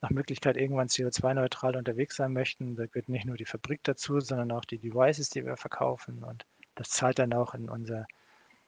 nach 0.01 0.11
Möglichkeit 0.11 0.55
irgendwann 0.55 0.87
CO2-neutral 0.87 1.75
unterwegs 1.75 2.17
sein 2.17 2.31
möchten. 2.31 2.75
Da 2.75 2.85
gehört 2.85 3.09
nicht 3.09 3.25
nur 3.25 3.37
die 3.37 3.45
Fabrik 3.45 3.83
dazu, 3.83 4.19
sondern 4.19 4.51
auch 4.51 4.63
die 4.63 4.77
Devices, 4.77 5.31
die 5.31 5.43
wir 5.47 5.57
verkaufen. 5.57 6.23
Und 6.23 6.45
das 6.75 6.91
zahlt 6.91 7.17
dann 7.17 7.33
auch 7.33 7.55
in 7.55 7.71
unsere 7.71 8.05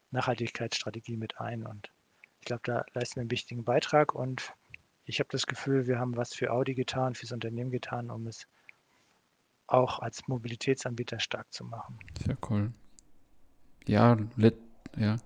Nachhaltigkeitsstrategie 0.09 1.15
mit 1.15 1.39
ein. 1.39 1.61
Und 1.61 1.91
ich 2.39 2.45
glaube, 2.45 2.63
da 2.63 2.85
leisten 2.95 3.17
wir 3.17 3.21
einen 3.21 3.31
wichtigen 3.31 3.63
Beitrag. 3.63 4.15
Und 4.15 4.51
ich 5.05 5.19
habe 5.19 5.29
das 5.31 5.45
Gefühl, 5.45 5.85
wir 5.85 5.99
haben 5.99 6.17
was 6.17 6.33
für 6.33 6.51
Audi 6.51 6.73
getan, 6.73 7.13
fürs 7.13 7.33
Unternehmen 7.33 7.69
getan, 7.69 8.09
um 8.09 8.25
es 8.25 8.47
auch 9.67 9.99
als 9.99 10.27
Mobilitätsanbieter 10.27 11.19
stark 11.19 11.53
zu 11.53 11.63
machen. 11.63 11.99
Sehr 12.25 12.37
cool. 12.49 12.73
Ja, 13.85 14.17
let, 14.37 14.55
ja, 14.97 15.17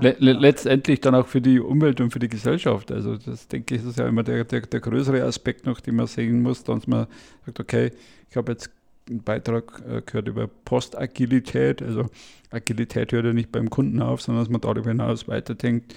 le 0.00 0.32
letztendlich 0.32 1.00
dann 1.00 1.14
auch 1.14 1.26
für 1.26 1.40
die 1.40 1.60
Umwelt 1.60 2.00
und 2.00 2.10
für 2.10 2.18
die 2.18 2.28
Gesellschaft. 2.28 2.90
Also 2.92 3.16
das 3.16 3.48
denke 3.48 3.74
ich, 3.74 3.84
ist 3.84 3.98
ja 3.98 4.08
immer 4.08 4.22
der, 4.22 4.44
der, 4.44 4.62
der 4.62 4.80
größere 4.80 5.22
Aspekt 5.22 5.66
noch, 5.66 5.80
den 5.80 5.96
man 5.96 6.06
sehen 6.06 6.42
muss, 6.42 6.64
dass 6.64 6.86
man 6.86 7.06
sagt, 7.46 7.60
okay, 7.60 7.92
ich 8.30 8.36
habe 8.36 8.52
jetzt 8.52 8.70
einen 9.08 9.22
Beitrag 9.22 9.82
äh, 9.86 10.02
gehört 10.02 10.28
über 10.28 10.46
Postagilität. 10.46 11.82
Also 11.82 12.06
Agilität 12.50 13.12
hört 13.12 13.26
ja 13.26 13.32
nicht 13.32 13.52
beim 13.52 13.70
Kunden 13.70 14.00
auf, 14.00 14.22
sondern 14.22 14.44
dass 14.44 14.50
man 14.50 14.60
darüber 14.60 14.90
hinaus 14.90 15.28
weiterdenkt, 15.28 15.94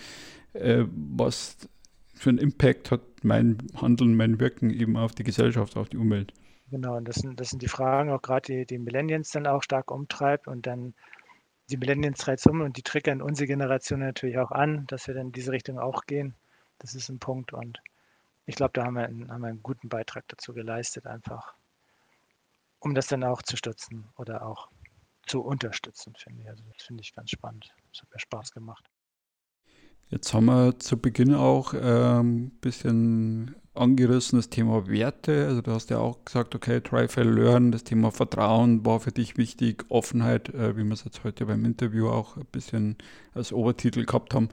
äh, 0.54 0.86
was 0.92 1.58
für 2.14 2.30
einen 2.30 2.40
Impact 2.40 2.92
hat 2.92 3.02
mein 3.24 3.58
Handeln, 3.76 4.16
mein 4.16 4.40
Wirken 4.40 4.72
eben 4.72 4.98
auf 4.98 5.14
die 5.14 5.24
Gesellschaft, 5.24 5.78
auf 5.78 5.90
die 5.90 5.98
Umwelt. 5.98 6.34
Genau, 6.70 6.98
und 6.98 7.08
das 7.08 7.18
sind, 7.18 7.40
das 7.40 7.50
sind 7.50 7.62
die 7.62 7.68
Fragen, 7.68 8.12
auch 8.12 8.22
gerade 8.22 8.42
die, 8.42 8.66
die 8.66 8.78
Millennials 8.78 9.32
dann 9.32 9.48
auch 9.48 9.64
stark 9.64 9.90
umtreibt 9.90 10.48
und 10.48 10.68
dann 10.68 10.94
die 11.70 11.78
Millennials 11.78 12.20
treibt 12.20 12.46
um 12.48 12.62
und 12.62 12.78
die 12.78 12.84
triggern 12.84 13.22
unsere 13.22 13.48
Generation 13.48 14.00
natürlich 14.00 14.38
auch 14.38 14.52
an, 14.52 14.88
dass 14.88 15.08
wir 15.08 15.14
dann 15.14 15.28
in 15.28 15.32
diese 15.34 15.52
Richtung 15.52 15.80
auch 15.80 16.06
gehen. 16.06 16.36
Das 16.80 16.96
ist 16.96 17.10
ein 17.10 17.20
Punkt 17.20 17.54
und 17.54 17.82
ich 18.46 18.56
glaube, 18.56 18.72
da 18.74 18.86
haben 18.86 18.96
wir, 18.96 19.06
einen, 19.06 19.30
haben 19.32 19.42
wir 19.42 19.50
einen 19.50 19.64
guten 19.64 19.90
Beitrag 19.90 20.26
dazu 20.30 20.54
geleistet, 20.54 21.06
einfach, 21.06 21.54
um 22.80 22.96
das 22.96 23.08
dann 23.08 23.24
auch 23.24 23.42
zu 23.42 23.58
stützen 23.58 24.08
oder 24.16 24.46
auch 24.46 24.70
zu 25.26 25.42
unterstützen, 25.42 26.16
finde 26.16 26.44
ich. 26.44 26.50
Also 26.50 26.64
das 26.74 26.84
finde 26.84 27.02
ich 27.02 27.14
ganz 27.14 27.32
spannend. 27.32 27.74
Das 27.92 28.02
hat 28.02 28.10
mir 28.14 28.20
Spaß 28.20 28.52
gemacht. 28.54 28.90
Jetzt 30.10 30.34
haben 30.34 30.46
wir 30.46 30.80
zu 30.80 30.98
Beginn 30.98 31.34
auch 31.34 31.74
ein 31.74 31.82
ähm, 31.84 32.52
bisschen 32.62 33.56
angerissen, 33.74 34.40
das 34.40 34.50
Thema 34.50 34.88
Werte. 34.88 35.48
Also 35.48 35.62
du 35.62 35.72
hast 35.72 35.90
ja 35.90 36.00
auch 36.00 36.24
gesagt, 36.24 36.56
okay, 36.56 36.80
try, 36.82 37.08
fail, 37.08 37.28
learn, 37.28 37.72
das 37.72 37.84
Thema 37.84 38.12
Vertrauen 38.12 38.86
war 38.86 39.00
für 39.00 39.12
dich 39.12 39.38
wichtig, 39.38 39.86
Offenheit, 39.90 40.54
äh, 40.54 40.78
wie 40.78 40.84
wir 40.84 40.94
es 40.94 41.04
jetzt 41.04 41.24
heute 41.24 41.46
beim 41.46 41.66
Interview 41.66 42.08
auch 42.08 42.38
ein 42.38 42.46
bisschen 42.52 42.98
als 43.34 43.52
Obertitel 43.52 44.06
gehabt 44.06 44.34
haben. 44.34 44.50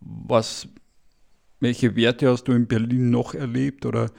Was, 0.00 0.68
welche 1.60 1.94
Werte 1.94 2.28
hast 2.28 2.44
du 2.44 2.52
in 2.52 2.66
Berlin 2.66 3.10
noch 3.10 3.34
erlebt 3.34 3.86
oder 3.86 4.10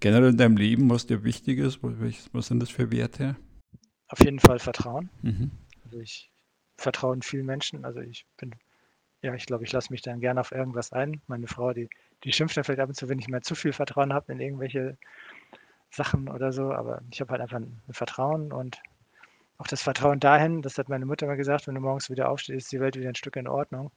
generell 0.00 0.30
in 0.30 0.36
deinem 0.36 0.56
Leben, 0.56 0.90
was 0.90 1.06
dir 1.06 1.22
wichtig 1.22 1.58
ist? 1.58 1.78
Was, 1.82 2.28
was 2.32 2.46
sind 2.48 2.60
das 2.60 2.70
für 2.70 2.90
Werte? 2.90 3.36
Auf 4.08 4.20
jeden 4.24 4.40
Fall 4.40 4.58
Vertrauen. 4.58 5.10
Mhm. 5.22 5.52
Also 5.84 6.00
ich 6.00 6.32
vertraue 6.76 7.14
in 7.14 7.22
vielen 7.22 7.46
Menschen. 7.46 7.84
Also 7.84 8.00
ich 8.00 8.26
bin 8.36 8.54
ja, 9.22 9.34
ich 9.34 9.46
glaube, 9.46 9.64
ich 9.64 9.72
lasse 9.72 9.92
mich 9.92 10.02
dann 10.02 10.20
gerne 10.20 10.40
auf 10.40 10.52
irgendwas 10.52 10.92
ein. 10.92 11.20
Meine 11.26 11.46
Frau, 11.46 11.72
die, 11.72 11.88
die 12.24 12.32
schimpft 12.32 12.56
dann 12.56 12.64
vielleicht 12.64 12.80
ab 12.80 12.88
und 12.88 12.94
zu, 12.94 13.08
wenn 13.08 13.18
ich 13.18 13.28
mir 13.28 13.40
zu 13.40 13.54
viel 13.54 13.72
Vertrauen 13.72 14.12
habe 14.12 14.32
in 14.32 14.40
irgendwelche 14.40 14.96
Sachen 15.90 16.28
oder 16.28 16.52
so, 16.52 16.72
aber 16.72 17.02
ich 17.10 17.20
habe 17.20 17.32
halt 17.32 17.40
einfach 17.40 17.56
ein 17.56 17.80
Vertrauen 17.90 18.52
und 18.52 18.80
auch 19.56 19.66
das 19.66 19.82
Vertrauen 19.82 20.20
dahin, 20.20 20.62
das 20.62 20.78
hat 20.78 20.88
meine 20.88 21.06
Mutter 21.06 21.26
mal 21.26 21.36
gesagt, 21.36 21.66
wenn 21.66 21.74
du 21.74 21.80
morgens 21.80 22.10
wieder 22.10 22.28
aufstehst, 22.30 22.66
ist 22.66 22.72
die 22.72 22.80
Welt 22.80 22.96
wieder 22.96 23.08
ein 23.08 23.16
Stück 23.16 23.36
in 23.36 23.48
Ordnung, 23.48 23.90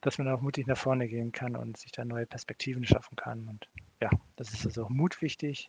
dass 0.00 0.18
man 0.18 0.28
auch 0.28 0.40
mutig 0.40 0.66
nach 0.66 0.76
vorne 0.76 1.06
gehen 1.06 1.30
kann 1.30 1.54
und 1.54 1.76
sich 1.76 1.92
da 1.92 2.04
neue 2.04 2.26
Perspektiven 2.26 2.84
schaffen 2.84 3.14
kann. 3.14 3.46
Und 3.46 3.68
ja, 4.00 4.10
das 4.34 4.52
ist 4.52 4.66
also 4.66 4.84
auch 4.84 4.88
Mut 4.88 5.22
wichtig, 5.22 5.68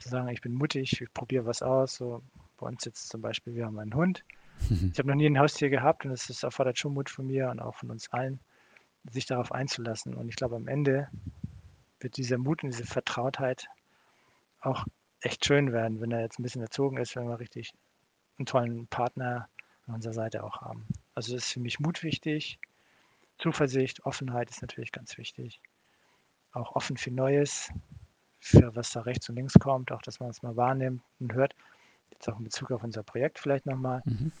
zu 0.00 0.08
sagen, 0.08 0.28
ich 0.28 0.40
bin 0.40 0.54
mutig, 0.54 1.00
ich 1.00 1.12
probiere 1.12 1.44
was 1.44 1.60
aus. 1.60 1.96
So 1.96 2.22
bei 2.56 2.66
uns 2.66 2.84
jetzt 2.86 3.10
zum 3.10 3.20
Beispiel, 3.20 3.54
wir 3.54 3.66
haben 3.66 3.78
einen 3.78 3.94
Hund, 3.94 4.24
ich 4.70 4.98
habe 4.98 5.08
noch 5.08 5.14
nie 5.14 5.26
ein 5.26 5.38
Haustier 5.38 5.70
gehabt 5.70 6.04
und 6.04 6.12
es 6.12 6.42
erfordert 6.42 6.78
schon 6.78 6.94
Mut 6.94 7.10
von 7.10 7.26
mir 7.26 7.50
und 7.50 7.60
auch 7.60 7.74
von 7.74 7.90
uns 7.90 8.10
allen, 8.12 8.40
sich 9.10 9.26
darauf 9.26 9.52
einzulassen. 9.52 10.14
Und 10.14 10.28
ich 10.28 10.36
glaube, 10.36 10.56
am 10.56 10.68
Ende 10.68 11.08
wird 12.00 12.16
dieser 12.16 12.38
Mut 12.38 12.62
und 12.62 12.70
diese 12.70 12.86
Vertrautheit 12.86 13.66
auch 14.60 14.84
echt 15.20 15.44
schön 15.44 15.72
werden, 15.72 16.00
wenn 16.00 16.12
er 16.12 16.20
jetzt 16.20 16.38
ein 16.38 16.42
bisschen 16.42 16.62
erzogen 16.62 16.96
ist, 16.98 17.16
wenn 17.16 17.28
wir 17.28 17.38
richtig 17.38 17.72
einen 18.38 18.46
tollen 18.46 18.86
Partner 18.88 19.48
an 19.86 19.94
unserer 19.94 20.14
Seite 20.14 20.44
auch 20.44 20.60
haben. 20.60 20.86
Also 21.14 21.34
das 21.34 21.44
ist 21.44 21.52
für 21.52 21.60
mich 21.60 21.80
Mut 21.80 22.02
wichtig. 22.02 22.58
Zuversicht, 23.38 24.04
Offenheit 24.04 24.50
ist 24.50 24.62
natürlich 24.62 24.92
ganz 24.92 25.18
wichtig. 25.18 25.60
Auch 26.52 26.76
offen 26.76 26.96
für 26.96 27.10
Neues, 27.10 27.70
für 28.38 28.74
was 28.76 28.90
da 28.90 29.00
rechts 29.00 29.28
und 29.28 29.36
links 29.36 29.54
kommt, 29.54 29.90
auch 29.90 30.02
dass 30.02 30.20
man 30.20 30.30
es 30.30 30.42
mal 30.42 30.56
wahrnimmt 30.56 31.02
und 31.18 31.34
hört. 31.34 31.54
Jetzt 32.10 32.28
auch 32.28 32.38
in 32.38 32.44
Bezug 32.44 32.70
auf 32.70 32.84
unser 32.84 33.02
Projekt 33.02 33.38
vielleicht 33.38 33.66
nochmal. 33.66 34.02
Mhm 34.04 34.32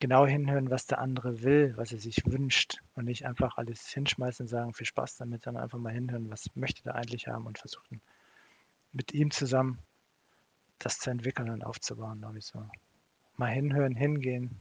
genau 0.00 0.26
hinhören, 0.26 0.70
was 0.70 0.86
der 0.86 0.98
andere 0.98 1.42
will, 1.42 1.74
was 1.76 1.92
er 1.92 1.98
sich 1.98 2.24
wünscht 2.26 2.78
und 2.94 3.04
nicht 3.06 3.26
einfach 3.26 3.56
alles 3.56 3.88
hinschmeißen 3.88 4.44
und 4.44 4.48
sagen, 4.48 4.74
viel 4.74 4.86
Spaß 4.86 5.16
damit, 5.16 5.44
sondern 5.44 5.62
einfach 5.62 5.78
mal 5.78 5.92
hinhören, 5.92 6.30
was 6.30 6.54
möchte 6.54 6.82
der 6.82 6.96
eigentlich 6.96 7.28
haben 7.28 7.46
und 7.46 7.58
versuchen 7.58 8.00
mit 8.92 9.12
ihm 9.12 9.30
zusammen 9.30 9.78
das 10.78 10.98
zu 10.98 11.10
entwickeln 11.10 11.50
und 11.50 11.64
aufzubauen, 11.64 12.20
glaube 12.20 12.38
ich 12.38 12.46
so. 12.46 12.66
Mal 13.36 13.50
hinhören, 13.50 13.94
hingehen, 13.94 14.60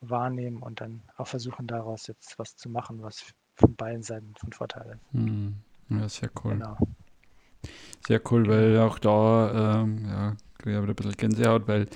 wahrnehmen 0.00 0.62
und 0.62 0.80
dann 0.80 1.02
auch 1.16 1.26
versuchen 1.26 1.66
daraus 1.66 2.06
jetzt 2.06 2.38
was 2.38 2.56
zu 2.56 2.68
machen, 2.68 3.02
was 3.02 3.32
von 3.54 3.74
beiden 3.76 4.02
Seiten 4.02 4.34
von 4.38 4.52
Vorteil 4.52 4.92
ist. 4.92 5.12
Hm. 5.12 5.56
Ja, 5.88 6.08
sehr 6.08 6.30
cool. 6.42 6.54
Genau. 6.54 6.76
Sehr 8.06 8.20
cool, 8.30 8.46
weil 8.48 8.78
auch 8.78 8.98
da, 8.98 9.82
ähm, 9.82 10.06
ja, 10.06 10.36
ich 10.64 10.74
habe 10.74 10.86
ein 10.86 10.94
bisschen 10.94 11.12
Gänsehaut, 11.12 11.66
weil 11.66 11.86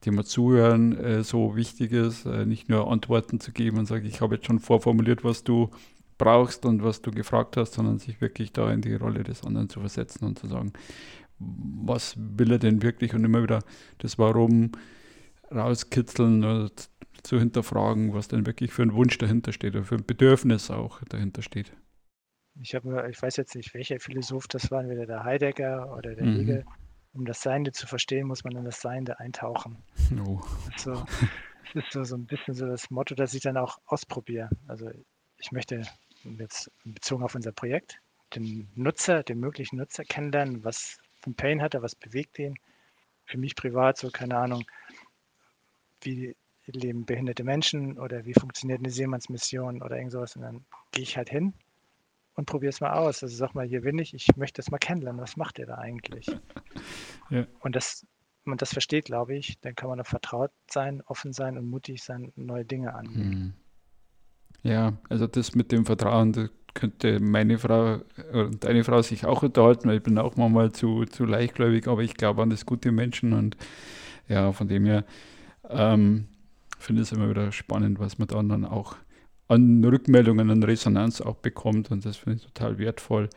Thema 0.00 0.24
Zuhören 0.24 0.96
äh, 0.98 1.22
so 1.22 1.56
wichtig 1.56 1.92
ist, 1.92 2.26
äh, 2.26 2.46
nicht 2.46 2.68
nur 2.68 2.90
Antworten 2.90 3.40
zu 3.40 3.52
geben 3.52 3.78
und 3.78 3.86
sagen, 3.86 4.06
ich 4.06 4.20
habe 4.20 4.36
jetzt 4.36 4.46
schon 4.46 4.58
vorformuliert, 4.58 5.24
was 5.24 5.44
du 5.44 5.70
brauchst 6.18 6.66
und 6.66 6.82
was 6.82 7.02
du 7.02 7.10
gefragt 7.10 7.56
hast, 7.56 7.74
sondern 7.74 7.98
sich 7.98 8.20
wirklich 8.20 8.52
da 8.52 8.72
in 8.72 8.82
die 8.82 8.94
Rolle 8.94 9.22
des 9.24 9.44
anderen 9.44 9.68
zu 9.68 9.80
versetzen 9.80 10.26
und 10.26 10.38
zu 10.38 10.46
sagen, 10.46 10.72
was 11.38 12.14
will 12.18 12.52
er 12.52 12.58
denn 12.58 12.82
wirklich 12.82 13.14
und 13.14 13.24
immer 13.24 13.42
wieder 13.42 13.60
das 13.98 14.18
Warum 14.18 14.72
rauskitzeln 15.50 16.44
oder 16.44 16.70
zu 17.22 17.38
hinterfragen, 17.38 18.14
was 18.14 18.28
denn 18.28 18.46
wirklich 18.46 18.72
für 18.72 18.82
ein 18.82 18.94
Wunsch 18.94 19.18
dahinter 19.18 19.52
steht 19.52 19.74
oder 19.74 19.84
für 19.84 19.96
ein 19.96 20.04
Bedürfnis 20.04 20.70
auch 20.70 21.02
dahinter 21.04 21.42
steht. 21.42 21.72
Ich 22.60 22.74
habe, 22.74 23.08
ich 23.10 23.20
weiß 23.20 23.36
jetzt 23.36 23.54
nicht, 23.54 23.72
welcher 23.74 24.00
Philosoph 24.00 24.48
das 24.48 24.70
war, 24.70 24.82
entweder 24.82 25.06
der 25.06 25.24
Heidegger 25.24 25.96
oder 25.96 26.14
der 26.14 26.26
mhm. 26.26 26.36
Hegel, 26.36 26.64
um 27.12 27.24
das 27.24 27.42
Seiende 27.42 27.72
zu 27.72 27.86
verstehen, 27.86 28.26
muss 28.26 28.44
man 28.44 28.56
in 28.56 28.64
das 28.64 28.80
Seiende 28.80 29.18
eintauchen. 29.18 29.82
Oh. 30.26 30.40
So, 30.76 30.92
das 31.72 31.84
ist 31.84 31.92
so, 31.92 32.02
so 32.02 32.16
ein 32.16 32.26
bisschen 32.26 32.54
so 32.54 32.66
das 32.66 32.90
Motto, 32.90 33.14
das 33.14 33.32
ich 33.32 33.42
dann 33.42 33.56
auch 33.56 33.78
ausprobiere. 33.86 34.50
Also 34.66 34.90
ich 35.38 35.52
möchte 35.52 35.82
jetzt 36.24 36.70
bezogen 36.84 37.22
auf 37.22 37.36
unser 37.36 37.52
Projekt 37.52 38.00
den 38.34 38.68
Nutzer, 38.74 39.22
den 39.22 39.38
möglichen 39.38 39.76
Nutzer 39.76 40.04
kennenlernen, 40.04 40.64
was 40.64 40.98
für 41.20 41.30
ein 41.30 41.36
Pain 41.36 41.62
hat 41.62 41.74
er, 41.74 41.82
was 41.82 41.94
bewegt 41.94 42.38
ihn. 42.38 42.54
Für 43.24 43.38
mich 43.38 43.54
privat 43.54 43.98
so, 43.98 44.10
keine 44.10 44.36
Ahnung, 44.36 44.64
wie 46.02 46.36
leben 46.66 47.04
behinderte 47.04 47.44
Menschen 47.44 47.98
oder 47.98 48.24
wie 48.24 48.34
funktioniert 48.34 48.80
eine 48.80 48.90
Seemannsmission 48.90 49.82
oder 49.82 49.96
irgend 49.96 50.12
sowas. 50.12 50.36
Und 50.36 50.42
dann 50.42 50.64
gehe 50.92 51.02
ich 51.02 51.16
halt 51.16 51.30
hin 51.30 51.54
und 52.40 52.46
probiere 52.46 52.70
es 52.70 52.80
mal 52.80 52.92
aus. 52.92 53.22
Also 53.22 53.36
sag 53.36 53.54
mal, 53.54 53.66
hier 53.66 53.82
bin 53.82 53.98
ich, 53.98 54.14
ich 54.14 54.34
möchte 54.36 54.60
es 54.60 54.70
mal 54.70 54.78
kennenlernen. 54.78 55.20
Was 55.20 55.36
macht 55.36 55.58
ihr 55.58 55.66
da 55.66 55.76
eigentlich? 55.76 56.26
Ja. 57.32 57.46
Und 57.60 57.76
das, 57.76 58.04
man 58.42 58.58
das 58.58 58.72
versteht, 58.72 59.04
glaube 59.04 59.36
ich, 59.36 59.60
dann 59.60 59.76
kann 59.76 59.88
man 59.88 60.00
auch 60.00 60.06
vertraut 60.06 60.50
sein, 60.68 61.00
offen 61.06 61.32
sein 61.32 61.56
und 61.56 61.70
mutig 61.70 62.02
sein, 62.02 62.32
neue 62.34 62.64
Dinge 62.64 62.92
angehen. 62.92 63.32
Hm. 63.32 63.52
Ja, 64.64 64.98
also 65.08 65.28
das 65.28 65.54
mit 65.54 65.70
dem 65.70 65.86
Vertrauen, 65.86 66.32
da 66.32 66.48
könnte 66.74 67.20
meine 67.20 67.56
Frau 67.56 68.00
und 68.32 68.64
deine 68.64 68.82
Frau 68.82 69.00
sich 69.02 69.26
auch 69.26 69.44
unterhalten, 69.44 69.88
weil 69.88 69.98
ich 69.98 70.02
bin 70.02 70.18
auch 70.18 70.34
manchmal 70.34 70.72
zu, 70.72 71.04
zu 71.04 71.24
leichtgläubig, 71.24 71.86
aber 71.86 72.02
ich 72.02 72.14
glaube 72.14 72.42
an 72.42 72.50
das 72.50 72.66
gute 72.66 72.90
Menschen 72.90 73.32
und 73.32 73.56
ja, 74.26 74.50
von 74.50 74.66
dem 74.66 74.86
her 74.86 75.04
ähm, 75.68 76.26
finde 76.80 77.02
ich 77.02 77.12
es 77.12 77.16
immer 77.16 77.30
wieder 77.30 77.52
spannend, 77.52 78.00
was 78.00 78.18
man 78.18 78.26
dann, 78.26 78.48
dann 78.48 78.64
auch 78.64 78.96
an 79.50 79.84
Rückmeldungen, 79.84 80.50
an 80.50 80.62
Resonanz 80.62 81.20
auch 81.20 81.36
bekommt 81.36 81.90
und 81.90 82.04
das 82.04 82.16
finde 82.16 82.38
ich 82.38 82.44
total 82.44 82.78
wertvoll. 82.78 83.28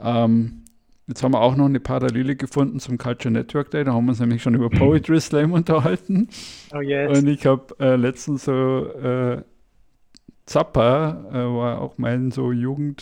Ähm, 0.00 0.62
jetzt 1.06 1.22
haben 1.22 1.32
wir 1.32 1.40
auch 1.40 1.54
noch 1.54 1.66
eine 1.66 1.80
Parallele 1.80 2.34
gefunden 2.34 2.80
zum 2.80 2.96
Culture 2.96 3.32
Network 3.32 3.70
Day, 3.70 3.84
da 3.84 3.92
haben 3.92 4.06
wir 4.06 4.10
uns 4.10 4.20
nämlich 4.20 4.42
schon 4.42 4.54
über 4.54 4.70
Poetry 4.78 5.20
Slam 5.20 5.52
unterhalten. 5.52 6.28
Oh 6.74 6.80
yes. 6.80 7.18
Und 7.18 7.28
ich 7.28 7.44
habe 7.44 7.74
äh, 7.78 7.96
letztens 7.96 8.44
so 8.44 8.88
äh, 8.88 9.42
Zappa 10.46 11.26
äh, 11.30 11.34
war 11.34 11.80
auch 11.80 11.98
mein 11.98 12.30
so 12.30 12.50
Jugendsong 12.50 12.94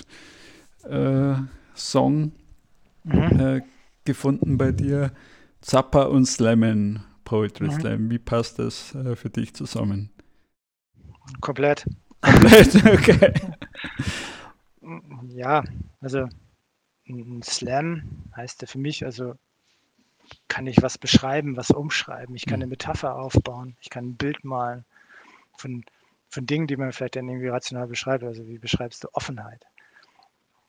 äh, 0.85 1.43
mhm. 3.05 3.41
äh, 3.41 3.61
gefunden 4.05 4.59
bei 4.59 4.73
dir. 4.73 5.13
Zappa 5.61 6.05
und 6.05 6.27
Slammen, 6.27 7.05
Poetry 7.25 7.69
mhm. 7.69 7.81
Slam. 7.81 8.11
Wie 8.11 8.19
passt 8.19 8.59
das 8.59 8.97
äh, 8.97 9.15
für 9.15 9.31
dich 9.31 9.55
zusammen? 9.55 10.11
Komplett. 11.41 11.87
Komplett, 12.23 12.75
okay. 12.87 13.33
ja, 15.29 15.63
also 16.01 16.29
ein 17.09 17.43
Slam 17.43 18.25
heißt 18.37 18.63
ja 18.63 18.69
für 18.69 18.79
mich, 18.79 19.05
also 19.05 19.35
kann 20.49 20.67
ich 20.67 20.83
was 20.83 20.99
beschreiben, 20.99 21.57
was 21.57 21.71
umschreiben. 21.71 22.35
Ich 22.37 22.47
kann 22.47 22.61
mhm. 22.61 22.65
eine 22.65 22.71
Metapher 22.71 23.17
aufbauen, 23.17 23.77
ich 23.81 23.91
kann 23.91 24.11
ein 24.11 24.17
Bild 24.17 24.45
malen 24.45 24.85
von, 25.57 25.85
von 26.31 26.47
Dingen, 26.47 26.67
die 26.67 26.77
man 26.77 26.93
vielleicht 26.93 27.17
dann 27.17 27.29
irgendwie 27.29 27.49
rational 27.49 27.87
beschreibt. 27.87 28.25
Also 28.25 28.47
wie 28.47 28.59
beschreibst 28.59 29.05
du 29.05 29.09
Offenheit? 29.13 29.65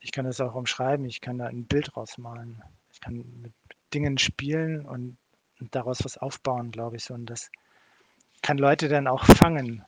Ich 0.00 0.12
kann 0.12 0.26
das 0.26 0.40
auch 0.40 0.54
umschreiben, 0.54 1.06
ich 1.06 1.20
kann 1.20 1.38
da 1.38 1.46
ein 1.46 1.64
Bild 1.64 1.96
rausmalen. 1.96 2.62
Ich 2.92 3.00
kann 3.00 3.24
mit 3.40 3.52
Dingen 3.92 4.18
spielen 4.18 4.84
und, 4.86 5.16
und 5.60 5.74
daraus 5.74 6.04
was 6.04 6.18
aufbauen, 6.18 6.70
glaube 6.70 6.96
ich. 6.96 7.04
So. 7.04 7.14
Und 7.14 7.26
das 7.26 7.50
kann 8.42 8.58
Leute 8.58 8.88
dann 8.88 9.06
auch 9.06 9.24
fangen. 9.24 9.84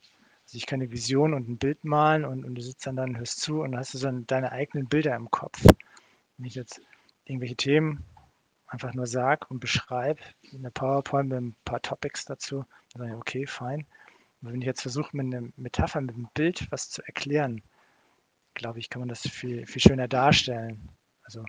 Also 0.46 0.58
ich 0.58 0.66
kann 0.66 0.80
eine 0.80 0.92
Vision 0.92 1.34
und 1.34 1.48
ein 1.48 1.58
Bild 1.58 1.84
malen 1.84 2.24
und, 2.24 2.44
und 2.44 2.54
du 2.54 2.62
sitzt 2.62 2.86
dann 2.86 2.96
da 2.96 3.02
und 3.02 3.18
hörst 3.18 3.40
zu 3.40 3.62
und 3.62 3.76
hast 3.76 3.94
du 3.94 3.98
so 3.98 4.10
deine 4.10 4.52
eigenen 4.52 4.88
Bilder 4.88 5.16
im 5.16 5.30
Kopf. 5.30 5.60
Wenn 6.36 6.46
ich 6.46 6.54
jetzt 6.54 6.80
irgendwelche 7.24 7.56
Themen 7.56 8.04
einfach 8.68 8.94
nur 8.94 9.06
sage 9.06 9.46
und 9.48 9.58
beschreibe 9.58 10.20
in 10.42 10.62
der 10.62 10.70
PowerPoint 10.70 11.28
mit 11.28 11.38
ein 11.38 11.56
paar 11.64 11.82
Topics 11.82 12.24
dazu, 12.24 12.64
dann 12.92 13.02
sage 13.02 13.10
ich, 13.10 13.16
okay, 13.16 13.46
fein. 13.46 13.86
Aber 14.40 14.52
wenn 14.52 14.60
ich 14.60 14.66
jetzt 14.66 14.82
versuche, 14.82 15.16
mit 15.16 15.34
einer 15.34 15.48
Metapher, 15.56 16.00
mit 16.00 16.14
einem 16.14 16.28
Bild 16.34 16.70
was 16.70 16.90
zu 16.90 17.02
erklären, 17.02 17.62
glaube 18.54 18.78
ich, 18.78 18.88
kann 18.88 19.00
man 19.00 19.08
das 19.08 19.22
viel, 19.22 19.66
viel 19.66 19.82
schöner 19.82 20.06
darstellen. 20.06 20.88
Also 21.22 21.44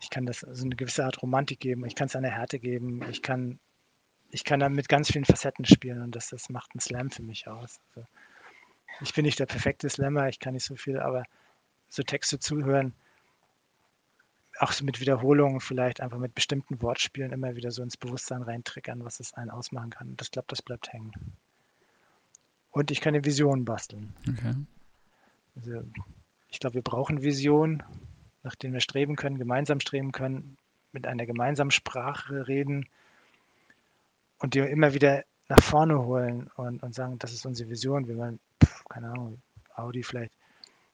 ich 0.00 0.08
kann 0.08 0.26
das 0.26 0.44
also 0.44 0.64
eine 0.64 0.76
gewisse 0.76 1.04
Art 1.04 1.20
Romantik 1.22 1.60
geben, 1.60 1.84
ich 1.84 1.94
kann 1.94 2.06
es 2.06 2.16
eine 2.16 2.30
Härte 2.30 2.58
geben, 2.58 3.02
ich 3.10 3.22
kann, 3.22 3.58
ich 4.30 4.44
kann 4.44 4.60
dann 4.60 4.74
mit 4.74 4.88
ganz 4.88 5.10
vielen 5.10 5.24
Facetten 5.24 5.64
spielen 5.64 6.02
und 6.02 6.14
das, 6.14 6.28
das 6.28 6.48
macht 6.48 6.70
einen 6.72 6.80
Slam 6.80 7.10
für 7.10 7.22
mich 7.22 7.48
aus. 7.48 7.80
Also 7.88 8.06
ich 9.00 9.14
bin 9.14 9.24
nicht 9.24 9.38
der 9.38 9.46
perfekte 9.46 9.88
Slammer, 9.88 10.28
ich 10.28 10.38
kann 10.38 10.54
nicht 10.54 10.64
so 10.64 10.76
viel, 10.76 11.00
aber 11.00 11.24
so 11.88 12.02
Texte 12.02 12.38
zuhören, 12.38 12.94
auch 14.58 14.72
so 14.72 14.84
mit 14.84 15.00
Wiederholungen 15.00 15.60
vielleicht 15.60 16.00
einfach 16.00 16.18
mit 16.18 16.34
bestimmten 16.34 16.80
Wortspielen 16.82 17.32
immer 17.32 17.56
wieder 17.56 17.70
so 17.70 17.82
ins 17.82 17.96
Bewusstsein 17.96 18.42
reintriggern, 18.42 19.04
was 19.04 19.20
es 19.20 19.34
einen 19.34 19.50
ausmachen 19.50 19.90
kann. 19.90 20.08
Und 20.10 20.20
das 20.20 20.30
glaube, 20.30 20.46
das 20.48 20.62
bleibt 20.62 20.92
hängen. 20.92 21.12
Und 22.70 22.90
ich 22.90 23.00
kann 23.00 23.14
eine 23.14 23.24
Vision 23.24 23.64
basteln. 23.64 24.14
Okay. 24.28 24.54
Also, 25.56 25.82
ich 26.48 26.60
glaube, 26.60 26.74
wir 26.74 26.82
brauchen 26.82 27.22
Visionen, 27.22 27.82
nach 28.42 28.54
denen 28.54 28.74
wir 28.74 28.80
streben 28.80 29.16
können, 29.16 29.38
gemeinsam 29.38 29.80
streben 29.80 30.12
können, 30.12 30.56
mit 30.92 31.06
einer 31.06 31.26
gemeinsamen 31.26 31.70
Sprache 31.70 32.46
reden 32.46 32.88
und 34.40 34.54
die 34.54 34.58
immer 34.58 34.92
wieder 34.94 35.24
nach 35.48 35.62
vorne 35.62 36.04
holen 36.04 36.50
und, 36.56 36.82
und 36.82 36.94
sagen, 36.94 37.18
das 37.18 37.32
ist 37.32 37.46
unsere 37.46 37.70
Vision, 37.70 38.08
wie 38.08 38.14
man, 38.14 38.38
keine 38.88 39.10
Ahnung, 39.10 39.40
Audi 39.74 40.02
vielleicht 40.02 40.32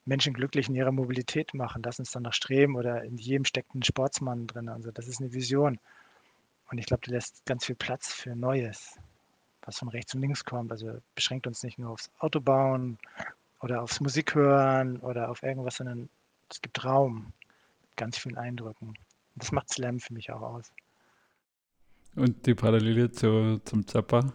Menschen 0.04 0.34
glücklich 0.34 0.68
in 0.68 0.74
ihrer 0.74 0.92
Mobilität 0.92 1.52
machen. 1.52 1.82
Lass 1.84 1.98
uns 1.98 2.12
dann 2.12 2.22
nach 2.22 2.32
streben 2.32 2.76
oder 2.76 3.02
in 3.02 3.16
jedem 3.18 3.44
steckt 3.44 3.74
ein 3.74 3.82
Sportsmann 3.82 4.46
drin. 4.46 4.68
Also 4.68 4.90
das 4.90 5.08
ist 5.08 5.20
eine 5.20 5.32
Vision. 5.32 5.78
Und 6.70 6.78
ich 6.78 6.86
glaube, 6.86 7.02
die 7.04 7.10
lässt 7.10 7.44
ganz 7.44 7.66
viel 7.66 7.74
Platz 7.74 8.12
für 8.12 8.34
Neues, 8.34 8.98
was 9.62 9.78
von 9.78 9.88
rechts 9.88 10.14
und 10.14 10.20
links 10.20 10.44
kommt. 10.44 10.70
Also 10.70 10.98
beschränkt 11.14 11.46
uns 11.46 11.62
nicht 11.62 11.78
nur 11.78 11.90
aufs 11.90 12.10
Autobauen 12.18 12.98
oder 13.60 13.82
aufs 13.82 14.00
Musikhören 14.00 14.98
oder 14.98 15.28
auf 15.28 15.42
irgendwas, 15.42 15.76
sondern 15.76 16.08
es 16.50 16.62
gibt 16.62 16.84
Raum 16.84 17.32
mit 17.82 17.96
ganz 17.96 18.16
vielen 18.16 18.38
Eindrücken. 18.38 18.88
Und 18.88 18.96
das 19.34 19.52
macht 19.52 19.70
Slam 19.70 19.98
für 20.00 20.14
mich 20.14 20.30
auch 20.30 20.42
aus. 20.42 20.72
Und 22.16 22.46
die 22.46 22.54
Parallele 22.54 23.10
zu, 23.10 23.60
zum 23.64 23.86
Zappa? 23.86 24.32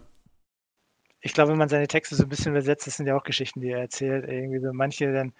Ich 1.20 1.34
glaube, 1.34 1.50
wenn 1.50 1.58
man 1.58 1.68
seine 1.68 1.88
Texte 1.88 2.16
so 2.16 2.24
ein 2.24 2.28
bisschen 2.28 2.52
übersetzt, 2.52 2.86
das 2.86 2.96
sind 2.96 3.06
ja 3.06 3.16
auch 3.16 3.24
Geschichten, 3.24 3.60
die 3.60 3.70
er 3.70 3.80
erzählt. 3.80 4.28
Irgendwie 4.28 4.60
so 4.60 4.72
manche 4.72 5.12
dann 5.12 5.32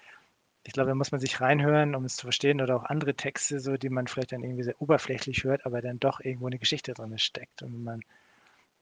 ich 0.64 0.72
glaube, 0.72 0.90
da 0.90 0.94
muss 0.94 1.10
man 1.10 1.20
sich 1.20 1.40
reinhören, 1.40 1.94
um 1.94 2.04
es 2.04 2.16
zu 2.16 2.26
verstehen, 2.26 2.60
oder 2.60 2.76
auch 2.76 2.84
andere 2.84 3.14
Texte, 3.14 3.58
so 3.60 3.76
die 3.76 3.88
man 3.88 4.06
vielleicht 4.06 4.32
dann 4.32 4.44
irgendwie 4.44 4.62
sehr 4.62 4.80
oberflächlich 4.80 5.44
hört, 5.44 5.66
aber 5.66 5.82
dann 5.82 5.98
doch 5.98 6.20
irgendwo 6.20 6.46
eine 6.46 6.58
Geschichte 6.58 6.94
drin 6.94 7.18
steckt. 7.18 7.62
Und 7.62 7.72
wenn 7.72 7.82
man 7.82 8.00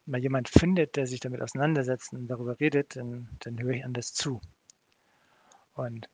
mal 0.07 0.21
jemand 0.21 0.49
findet, 0.49 0.97
der 0.97 1.07
sich 1.07 1.21
damit 1.21 1.41
auseinandersetzt 1.41 2.13
und 2.13 2.29
darüber 2.29 2.59
redet, 2.61 2.97
dann, 2.97 3.29
dann 3.41 3.59
höre 3.61 3.75
ich 3.75 3.85
anders 3.85 4.13
zu. 4.13 4.41
Und 5.75 6.09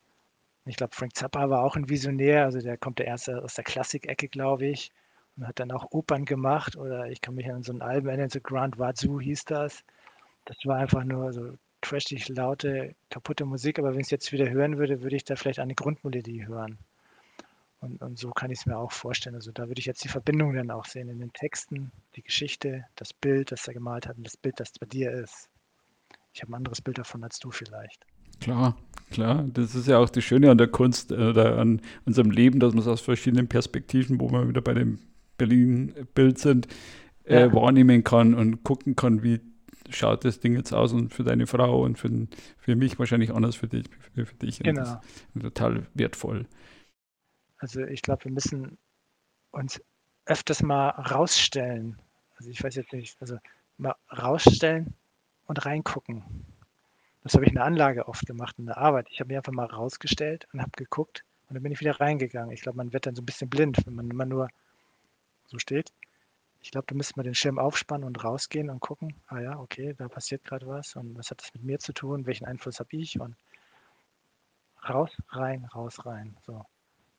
ich 0.67 0.77
glaube, 0.77 0.95
Frank 0.95 1.17
Zappa 1.17 1.51
war 1.51 1.63
auch 1.63 1.77
ein 1.77 1.89
Visionär, 1.89 2.45
also 2.45 2.61
der 2.61 2.77
kommt 2.77 2.99
der 2.99 3.07
erste 3.07 3.43
aus 3.43 3.55
der 3.55 3.65
Klassikecke, 3.65 4.29
glaube 4.29 4.67
ich, 4.67 4.93
und 5.37 5.47
hat 5.47 5.61
dann 5.61 5.71
auch 5.71 5.91
Opern 5.91 6.25
gemacht. 6.25 6.77
Oder 6.77 7.11
ich 7.11 7.21
kann 7.21 7.35
mich 7.35 7.51
an 7.51 7.63
so 7.63 7.73
ein 7.73 7.83
Album 7.83 8.09
erinnern, 8.09 8.31
so 8.31 8.41
Grand 8.41 8.79
Wazoo 8.79 9.21
hieß 9.21 9.45
das. 9.45 9.85
Das 10.45 10.57
war 10.65 10.77
einfach 10.77 11.05
nur 11.05 11.33
so 11.33 11.55
trashig 11.81 12.29
laute, 12.29 12.95
kaputte 13.11 13.45
Musik, 13.45 13.79
aber 13.79 13.93
wenn 13.93 14.01
ich 14.01 14.07
es 14.07 14.11
jetzt 14.11 14.33
wieder 14.33 14.49
hören 14.51 14.79
würde, 14.79 15.03
würde 15.03 15.17
ich 15.17 15.25
da 15.25 15.37
vielleicht 15.37 15.59
eine 15.59 15.75
Grundmelodie 15.75 16.47
hören. 16.47 16.79
Und, 17.81 18.01
und 18.01 18.19
so 18.19 18.31
kann 18.31 18.51
ich 18.51 18.61
es 18.61 18.67
mir 18.67 18.77
auch 18.77 18.93
vorstellen. 18.93 19.35
Also 19.35 19.53
da 19.53 19.69
würde 19.69 19.79
ich 19.79 19.87
jetzt 19.87 20.03
die 20.03 20.09
Verbindung 20.09 20.55
dann 20.55 20.71
auch 20.71 20.87
sehen 20.87 21.09
in 21.09 21.19
den 21.19 21.33
Texten, 21.33 21.93
die 22.17 22.23
Geschichte, 22.23 22.85
das 22.97 23.13
Bild, 23.13 23.53
das 23.53 23.69
er 23.69 23.75
gemalt 23.75 24.07
hat 24.07 24.17
und 24.17 24.27
das 24.27 24.37
Bild, 24.37 24.59
das 24.59 24.73
bei 24.79 24.87
dir 24.87 25.13
ist. 25.13 25.49
Ich 26.33 26.43
habe 26.43 26.53
ein 26.53 26.57
anderes 26.57 26.81
Bild 26.81 26.99
davon 26.99 27.23
als 27.23 27.39
du 27.39 27.51
vielleicht. 27.51 28.05
Klar, 28.41 28.77
klar. 29.11 29.45
Das 29.53 29.75
ist 29.75 29.89
ja 29.89 29.99
auch 29.99 30.11
das 30.11 30.25
Schöne 30.25 30.51
an 30.51 30.59
der 30.59 30.69
Kunst 30.69 31.13
äh, 31.13 31.15
oder 31.15 31.59
an 31.59 31.81
unserem 32.05 32.31
Leben, 32.31 32.61
dass 32.61 32.73
man 32.73 32.83
es 32.83 32.89
aus 32.89 33.01
verschiedenen 33.01 33.49
Perspektiven, 33.49 34.21
wo 34.21 34.31
wir 34.31 34.49
wieder 34.49 34.61
bei 34.61 34.75
dem 34.75 34.99
Berlin-Bild 35.37 36.39
sind, 36.39 36.69
äh, 37.25 37.41
ja. 37.41 37.53
wahrnehmen 37.53 38.05
kann 38.05 38.35
und 38.35 38.63
gucken 38.65 38.97
kann, 38.97 39.23
wie 39.23 39.41
schaut 39.91 40.25
das 40.25 40.41
Ding 40.41 40.55
jetzt 40.55 40.73
aus 40.73 40.93
und 40.93 41.13
für 41.13 41.25
deine 41.25 41.47
Frau 41.47 41.83
und 41.83 41.99
für, 41.99 42.11
für 42.59 42.77
mich 42.77 42.99
wahrscheinlich 42.99 43.33
anders 43.33 43.57
für 43.57 43.69
dich. 43.69 43.87
Für, 44.15 44.27
für 44.27 44.35
dich. 44.37 44.59
Genau. 44.59 45.01
total 45.41 45.87
wertvoll. 45.95 46.47
Also 47.59 47.81
ich 47.83 48.03
glaube, 48.03 48.25
wir 48.25 48.33
müssen 48.33 48.79
uns 49.51 49.81
öfters 50.27 50.63
mal 50.63 50.91
rausstellen. 50.91 51.97
Also 52.37 52.51
ich 52.51 52.63
weiß 52.63 52.75
jetzt 52.75 52.93
nicht, 52.93 53.17
also 53.21 53.39
mal 53.79 53.95
rausstellen 54.11 54.95
und 55.47 55.65
reingucken. 55.65 56.25
Das 57.23 57.35
habe 57.35 57.45
ich 57.45 57.51
in 57.51 57.57
der 57.57 57.65
Anlage 57.65 58.07
oft 58.07 58.27
gemacht, 58.27 58.57
in 58.59 58.67
der 58.67 58.79
Arbeit. 58.79 59.09
Ich 59.11 59.21
habe 59.21 59.29
mich 59.29 59.37
einfach 59.37 59.53
mal 59.53 59.67
rausgestellt 59.67 60.47
und 60.53 60.61
habe 60.61 60.71
geguckt 60.77 61.25
und 61.49 61.55
dann 61.55 61.63
bin 61.63 61.73
ich 61.73 61.81
wieder 61.81 61.99
reingegangen. 61.99 62.53
Ich 62.53 62.61
glaube, 62.61 62.77
man 62.77 62.93
wird 62.93 63.07
dann 63.07 63.17
so 63.17 63.23
ein 63.23 63.27
bisschen 63.27 63.49
blind, 63.49 63.79
wenn 63.87 63.95
man 63.95 64.11
immer 64.11 64.27
nur 64.27 64.49
so 65.47 65.59
steht. 65.59 65.93
Ich 66.61 66.71
glaube, 66.71 66.87
da 66.89 66.95
müsste 66.95 67.15
man 67.17 67.25
den 67.25 67.35
Schirm 67.35 67.59
aufspannen 67.59 68.07
und 68.07 68.23
rausgehen 68.25 68.71
und 68.71 68.81
gucken, 68.81 69.15
ah 69.29 69.41
ja, 69.41 69.59
okay, 69.59 69.95
da 69.97 70.09
passiert 70.09 70.45
gerade 70.45 70.67
was 70.67 70.97
und 70.97 71.17
was 71.17 71.31
hat 71.31 71.41
das 71.43 71.55
mit 71.55 71.63
mir 71.63 71.79
zu 71.79 71.93
tun, 71.93 72.27
welchen 72.27 72.47
Einfluss 72.47 72.81
habe 72.81 72.97
ich 72.97 73.21
und 73.21 73.37
raus, 74.89 75.11
rein, 75.29 75.65
raus, 75.75 76.05
rein, 76.05 76.37
so 76.45 76.65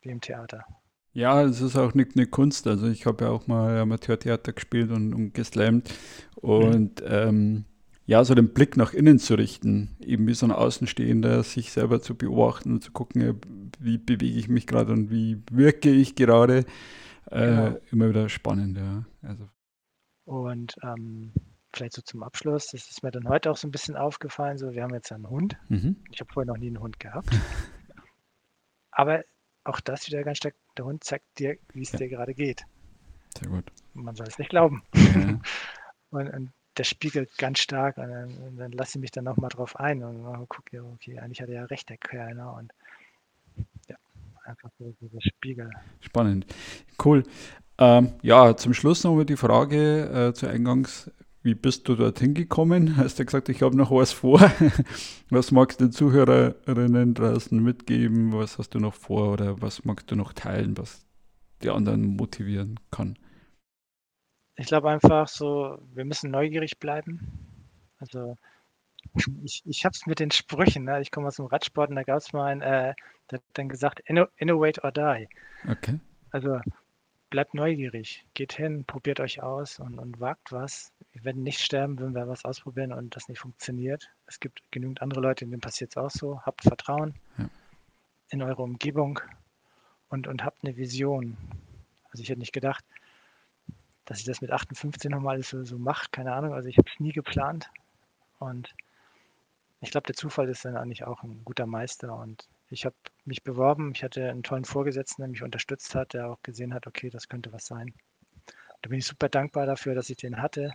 wie 0.02 0.10
im 0.10 0.22
Theater. 0.22 0.66
Ja, 1.13 1.42
es 1.44 1.62
ist 1.62 1.76
auch 1.76 1.94
nicht 1.94 2.16
eine 2.16 2.28
Kunst. 2.28 2.68
Also 2.68 2.88
ich 2.88 3.06
habe 3.06 3.26
ja 3.26 3.32
auch 3.32 3.48
mal 3.48 3.78
Amateurtheater 3.78 4.54
gespielt 4.54 4.92
und, 4.92 5.13
und 5.13 5.34
geslammt 5.34 5.94
und 6.36 7.02
mhm. 7.02 7.08
ähm, 7.08 7.66
ja, 8.06 8.24
so 8.24 8.36
den 8.36 8.54
Blick 8.54 8.78
nach 8.78 8.94
innen 8.94 9.20
zu 9.20 9.36
richten, 9.36 9.98
eben 10.00 10.28
wie 10.28 10.34
so 10.34 10.46
ein 10.46 10.52
Außenstehender, 10.52 11.44
sich 11.44 11.72
selber 11.72 12.02
zu 12.02 12.16
beobachten 12.16 12.72
und 12.72 12.84
zu 12.84 12.92
gucken, 12.92 13.42
wie 13.80 13.98
bewege 13.98 14.40
ich 14.40 14.48
mich 14.48 14.66
gerade 14.66 14.94
und 14.94 15.12
wie 15.12 15.42
wirke 15.52 15.90
ich 15.90 16.16
gerade. 16.16 16.66
Äh, 17.32 17.46
genau. 17.46 17.80
Immer 17.92 18.10
wieder 18.10 18.30
spannend, 18.30 18.78
ja. 18.78 19.06
Also. 19.22 19.50
Und 20.26 20.76
ähm, 20.84 21.32
vielleicht 21.74 21.94
so 21.94 22.02
zum 22.02 22.24
Abschluss, 22.24 22.68
das 22.68 22.90
ist 22.90 23.04
mir 23.04 23.12
dann 23.12 23.28
heute 23.28 23.52
auch 23.52 23.58
so 23.58 23.68
ein 23.68 23.72
bisschen 23.72 23.96
aufgefallen, 23.96 24.58
so 24.58 24.74
wir 24.74 24.84
haben 24.84 24.94
jetzt 24.94 25.12
einen 25.12 25.30
Hund. 25.30 25.58
Mhm. 25.70 25.98
Ich 26.12 26.20
habe 26.20 26.32
vorher 26.32 26.52
noch 26.52 26.60
nie 26.60 26.68
einen 26.68 26.80
Hund 26.80 27.00
gehabt. 27.00 27.30
Aber 28.92 29.24
auch 29.63 29.80
das 29.80 30.08
wieder 30.08 30.24
ganz 30.24 30.38
stark, 30.38 30.56
der 30.78 30.86
Hund 30.86 31.04
zeigt 31.04 31.40
dir, 31.40 31.58
wie 31.74 31.82
es 31.82 31.92
ja. 31.92 32.00
dir 32.00 32.10
gerade 32.10 32.34
geht. 32.34 32.66
Sehr 33.38 33.50
gut. 33.50 33.66
Man 33.94 34.16
soll 34.16 34.28
es 34.28 34.40
nicht 34.40 34.50
glauben. 34.50 34.84
Ja. 34.96 35.40
und, 36.10 36.30
und, 36.30 36.52
der 36.78 36.84
spiegelt 36.84 37.36
ganz 37.40 37.58
stark 37.58 37.98
und 37.98 38.08
dann, 38.08 38.38
und 38.38 38.58
dann 38.58 38.72
lasse 38.72 39.00
ich 39.00 39.02
mich 39.02 39.10
dann 39.10 39.24
nochmal 39.24 39.50
drauf 39.50 39.80
ein 39.80 40.04
und 40.04 40.48
gucke, 40.48 40.84
okay, 40.84 41.18
eigentlich 41.18 41.42
hat 41.42 41.50
er 41.50 41.62
ja 41.62 41.66
recht, 41.66 41.90
der 41.90 41.98
Kerl. 41.98 42.36
Ne? 42.36 42.52
Und 42.52 42.72
einfach 44.48 44.70
so 44.78 44.94
dieser 45.02 45.22
Spiegel. 45.22 45.70
Spannend. 46.00 46.46
Cool. 47.04 47.24
Ähm, 47.78 48.14
ja, 48.22 48.56
zum 48.58 48.74
Schluss 48.74 49.04
nochmal 49.04 49.26
die 49.26 49.38
Frage 49.38 50.30
äh, 50.30 50.34
zu 50.34 50.48
Eingangs. 50.48 51.12
Wie 51.44 51.54
bist 51.56 51.88
du 51.88 51.96
dorthin 51.96 52.34
gekommen? 52.34 52.98
Hast 52.98 53.20
du 53.20 53.26
gesagt, 53.26 53.50
ich 53.50 53.62
habe 53.62 53.78
noch 53.78 53.92
was 53.92 54.12
vor. 54.12 54.40
was 55.30 55.52
magst 55.52 55.80
du 55.80 55.86
den 55.86 55.92
Zuhörerinnen 55.92 57.14
draußen 57.14 57.62
mitgeben? 57.62 58.34
Was 58.34 58.58
hast 58.58 58.72
du 58.72 58.80
noch 58.80 58.94
vor 58.94 59.34
oder 59.34 59.62
was 59.62 59.86
magst 59.86 60.12
du 60.12 60.16
noch 60.16 60.34
teilen, 60.34 60.78
was 60.78 61.06
die 61.62 61.70
anderen 61.70 62.18
motivieren 62.18 62.80
kann? 62.92 63.18
Ich 64.56 64.68
glaube 64.68 64.90
einfach 64.90 65.28
so, 65.28 65.78
wir 65.94 66.04
müssen 66.04 66.32
neugierig 66.32 66.80
bleiben. 66.80 67.20
Also 68.00 68.38
Ich, 69.43 69.63
ich 69.65 69.86
habe 69.86 69.93
es 69.93 70.06
mit 70.06 70.19
den 70.19 70.32
Sprüchen. 70.32 70.86
Ne? 70.86 71.01
Ich 71.01 71.12
komme 71.12 71.27
aus 71.27 71.38
dem 71.38 71.45
Radsport 71.45 71.89
und 71.89 71.95
da 71.95 72.03
gab 72.03 72.17
es 72.17 72.34
mal 72.34 72.45
einen, 72.45 72.62
äh, 72.62 72.93
der 73.32 73.39
hat 73.39 73.43
dann 73.53 73.69
gesagt, 73.69 74.01
innovate 74.08 74.84
or 74.84 74.91
die. 74.91 75.27
Okay. 75.69 75.99
Also 76.32 76.60
bleibt 77.30 77.53
neugierig, 77.53 78.25
geht 78.34 78.53
hin, 78.53 78.86
probiert 78.86 79.19
euch 79.19 79.41
aus 79.41 79.80
und, 79.80 79.99
und 79.99 80.19
wagt 80.19 80.51
was. 80.51 80.91
Wir 81.12 81.25
werden 81.25 81.43
nicht 81.43 81.60
sterben, 81.60 81.99
wenn 81.99 82.15
wir 82.15 82.27
was 82.27 82.45
ausprobieren 82.45 82.93
und 82.93 83.15
das 83.15 83.27
nicht 83.27 83.39
funktioniert. 83.39 84.10
Es 84.27 84.39
gibt 84.39 84.62
genügend 84.71 85.01
andere 85.01 85.21
Leute, 85.21 85.45
denen 85.45 85.62
passiert 85.62 85.91
es 85.91 85.97
auch 85.97 86.12
so. 86.12 86.41
Habt 86.41 86.62
Vertrauen 86.62 87.15
ja. 87.38 87.49
in 88.30 88.41
eure 88.41 88.62
Umgebung 88.62 89.19
und, 90.10 90.27
und 90.27 90.43
habt 90.43 90.63
eine 90.63 90.77
Vision. 90.77 91.38
Also 92.12 92.23
ich 92.23 92.30
hätte 92.30 92.39
nicht 92.39 92.53
gedacht, 92.53 92.86
dass 94.06 94.19
ich 94.19 94.25
das 94.25 94.41
mit 94.41 94.51
58 94.51 95.12
nochmal 95.12 95.41
so, 95.43 95.63
so 95.63 95.77
mache, 95.77 96.08
keine 96.12 96.34
Ahnung. 96.34 96.53
Also 96.53 96.69
ich 96.69 96.77
habe 96.77 96.89
es 96.89 96.99
nie 96.99 97.12
geplant 97.12 97.69
und 98.39 98.73
ich 99.80 99.92
glaube, 99.92 100.08
der 100.08 100.16
Zufall 100.16 100.50
ist 100.50 100.66
dann 100.66 100.76
eigentlich 100.76 101.04
auch 101.04 101.24
ein 101.24 101.44
guter 101.46 101.68
Meister 101.68 102.16
und 102.16 102.48
ich 102.70 102.86
habe 102.86 102.96
mich 103.26 103.44
beworben. 103.44 103.92
Ich 103.94 104.04
hatte 104.04 104.30
einen 104.30 104.44
tollen 104.44 104.66
Vorgesetzten, 104.66 105.22
der 105.22 105.30
mich 105.30 105.44
unterstützt 105.44 105.94
hat, 105.96 106.13
der 106.13 106.30
auch 106.30 106.42
gesehen 106.42 106.74
hat, 106.74 106.88
okay, 106.88 107.10
das 107.10 107.28
könnte 107.28 107.54
was 107.54 107.66
sein. 107.66 107.94
Da 108.82 108.90
bin 108.90 109.00
ich 109.00 109.06
super 109.06 109.30
dankbar 109.30 109.66
dafür, 109.66 109.96
dass 109.96 110.10
ich 110.10 110.18
den 110.18 110.42
hatte. 110.42 110.74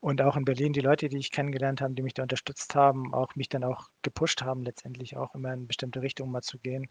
Und 0.00 0.22
auch 0.22 0.36
in 0.36 0.44
Berlin 0.44 0.72
die 0.72 0.80
Leute, 0.80 1.08
die 1.08 1.18
ich 1.18 1.32
kennengelernt 1.32 1.80
habe, 1.80 1.94
die 1.94 2.02
mich 2.02 2.14
da 2.14 2.22
unterstützt 2.22 2.74
haben, 2.74 3.12
auch 3.12 3.34
mich 3.34 3.48
dann 3.48 3.64
auch 3.64 3.88
gepusht 4.02 4.42
haben, 4.42 4.62
letztendlich 4.62 5.16
auch 5.16 5.34
immer 5.34 5.52
in 5.52 5.66
bestimmte 5.66 6.02
Richtungen 6.02 6.30
mal 6.30 6.42
zu 6.42 6.58
gehen, 6.58 6.88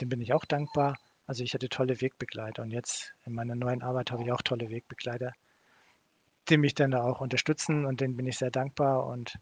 dem 0.00 0.08
bin 0.08 0.20
ich 0.20 0.34
auch 0.34 0.44
dankbar. 0.44 0.98
Also 1.26 1.42
ich 1.42 1.54
hatte 1.54 1.70
tolle 1.70 2.00
Wegbegleiter 2.00 2.62
und 2.62 2.70
jetzt 2.70 3.14
in 3.24 3.32
meiner 3.32 3.54
neuen 3.54 3.82
Arbeit 3.82 4.10
habe 4.10 4.24
ich 4.24 4.32
auch 4.32 4.42
tolle 4.42 4.68
Wegbegleiter, 4.68 5.32
die 6.50 6.58
mich 6.58 6.74
dann 6.74 6.90
da 6.90 7.02
auch 7.02 7.22
unterstützen 7.22 7.86
und 7.86 8.02
denen 8.02 8.16
bin 8.16 8.26
ich 8.26 8.36
sehr 8.36 8.50
dankbar 8.50 9.06
und 9.06 9.38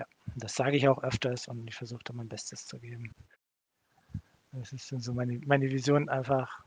ja, 0.00 0.06
das 0.36 0.54
sage 0.54 0.76
ich 0.76 0.88
auch 0.88 1.02
öfters 1.02 1.46
und 1.48 1.68
ich 1.68 1.74
versuche 1.74 2.02
da 2.04 2.14
mein 2.14 2.28
Bestes 2.28 2.66
zu 2.66 2.78
geben. 2.78 3.14
Das 4.52 4.72
ist 4.72 4.88
so 4.88 5.14
meine, 5.14 5.38
meine 5.46 5.70
Vision 5.70 6.08
einfach. 6.08 6.64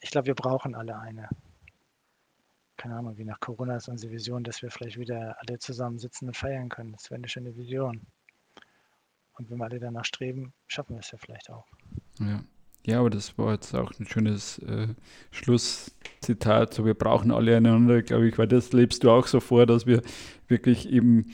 Ich 0.00 0.10
glaube, 0.10 0.26
wir 0.26 0.34
brauchen 0.34 0.74
alle 0.74 0.98
eine. 0.98 1.28
Keine 2.76 2.96
Ahnung, 2.96 3.16
wie 3.16 3.24
nach 3.24 3.40
Corona 3.40 3.76
ist 3.76 3.88
unsere 3.88 4.12
Vision, 4.12 4.44
dass 4.44 4.60
wir 4.62 4.70
vielleicht 4.70 4.98
wieder 4.98 5.36
alle 5.40 5.58
zusammen 5.58 5.98
sitzen 5.98 6.28
und 6.28 6.36
feiern 6.36 6.68
können. 6.68 6.92
Das 6.92 7.10
wäre 7.10 7.18
eine 7.18 7.28
schöne 7.28 7.56
Vision. 7.56 8.06
Und 9.34 9.50
wenn 9.50 9.58
wir 9.58 9.64
alle 9.64 9.80
danach 9.80 10.04
streben, 10.04 10.52
schaffen 10.66 10.96
wir 10.96 11.00
es 11.00 11.10
ja 11.10 11.18
vielleicht 11.18 11.50
auch. 11.50 11.66
Ja. 12.18 12.44
Ja, 12.84 12.98
aber 12.98 13.10
das 13.10 13.38
war 13.38 13.52
jetzt 13.52 13.74
auch 13.76 13.92
ein 14.00 14.06
schönes 14.06 14.58
äh, 14.58 14.88
Schlusszitat. 15.30 16.74
So, 16.74 16.84
wir 16.84 16.94
brauchen 16.94 17.30
alle 17.30 17.56
einander, 17.56 18.02
glaube 18.02 18.26
ich, 18.26 18.36
weil 18.38 18.48
das 18.48 18.72
lebst 18.72 19.04
du 19.04 19.10
auch 19.10 19.28
so 19.28 19.38
vor, 19.38 19.66
dass 19.66 19.86
wir 19.86 20.02
wirklich 20.48 20.88
eben 20.88 21.32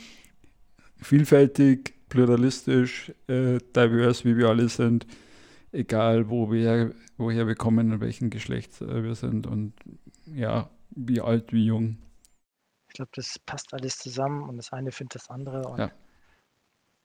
vielfältig, 1.00 1.94
pluralistisch, 2.08 3.11
äh, 3.26 3.58
divers, 3.74 4.24
wie 4.24 4.37
wir 4.37 4.48
alle 4.48 4.68
sind, 4.68 5.06
egal 5.72 6.28
wo 6.28 6.50
wir, 6.50 6.94
woher 7.16 7.46
wir 7.46 7.54
kommen, 7.54 7.92
in 7.92 8.00
welchem 8.00 8.30
Geschlecht 8.30 8.80
äh, 8.80 9.02
wir 9.02 9.14
sind 9.14 9.46
und 9.46 9.74
ja, 10.26 10.70
wie 10.90 11.20
alt, 11.20 11.52
wie 11.52 11.66
jung. 11.66 11.98
Ich 12.88 12.94
glaube, 12.94 13.11
das 13.14 13.38
passt 13.38 13.72
alles 13.74 13.98
zusammen 13.98 14.48
und 14.48 14.56
das 14.56 14.72
eine 14.72 14.92
findet 14.92 15.16
das 15.16 15.30
andere 15.30 15.68
und 15.68 15.78
ja. 15.78 15.90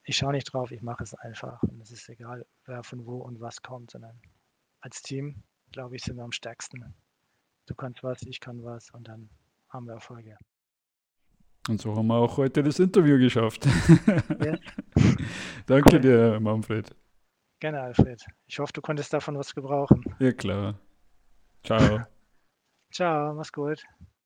ich 0.05 0.17
schaue 0.17 0.33
nicht 0.33 0.53
drauf, 0.53 0.71
ich 0.71 0.81
mache 0.81 1.03
es 1.03 1.13
einfach 1.13 1.61
und 1.63 1.81
es 1.81 1.91
ist 1.91 2.09
egal, 2.09 2.45
wer 2.65 2.83
von 2.83 3.05
wo 3.05 3.17
und 3.17 3.39
was 3.39 3.61
kommt, 3.61 3.91
sondern 3.91 4.19
als 4.81 5.01
Team, 5.01 5.43
glaube 5.71 5.95
ich, 5.95 6.03
sind 6.03 6.17
wir 6.17 6.23
am 6.23 6.31
stärksten. 6.31 6.93
Du 7.65 7.75
kannst 7.75 8.03
was, 8.03 8.21
ich 8.23 8.39
kann 8.39 8.63
was 8.63 8.91
und 8.91 9.07
dann 9.07 9.29
haben 9.69 9.85
wir 9.85 9.93
Erfolge. 9.93 10.37
Und 11.69 11.79
so 11.79 11.95
haben 11.95 12.07
wir 12.07 12.15
auch 12.15 12.37
heute 12.37 12.61
das 12.61 12.79
Interview 12.79 13.17
geschafft. 13.17 13.65
Ja. 14.43 14.57
Danke 15.65 15.99
dir, 15.99 16.39
Manfred. 16.39 16.93
Gerne, 17.59 17.81
Alfred. 17.81 18.21
Ich 18.47 18.59
hoffe, 18.59 18.73
du 18.73 18.81
konntest 18.81 19.13
davon 19.13 19.37
was 19.37 19.55
gebrauchen. 19.55 20.03
Ja, 20.19 20.33
klar. 20.33 20.77
Ciao. 21.63 22.01
Ciao, 22.91 23.33
mach's 23.33 23.51
gut. 23.51 23.81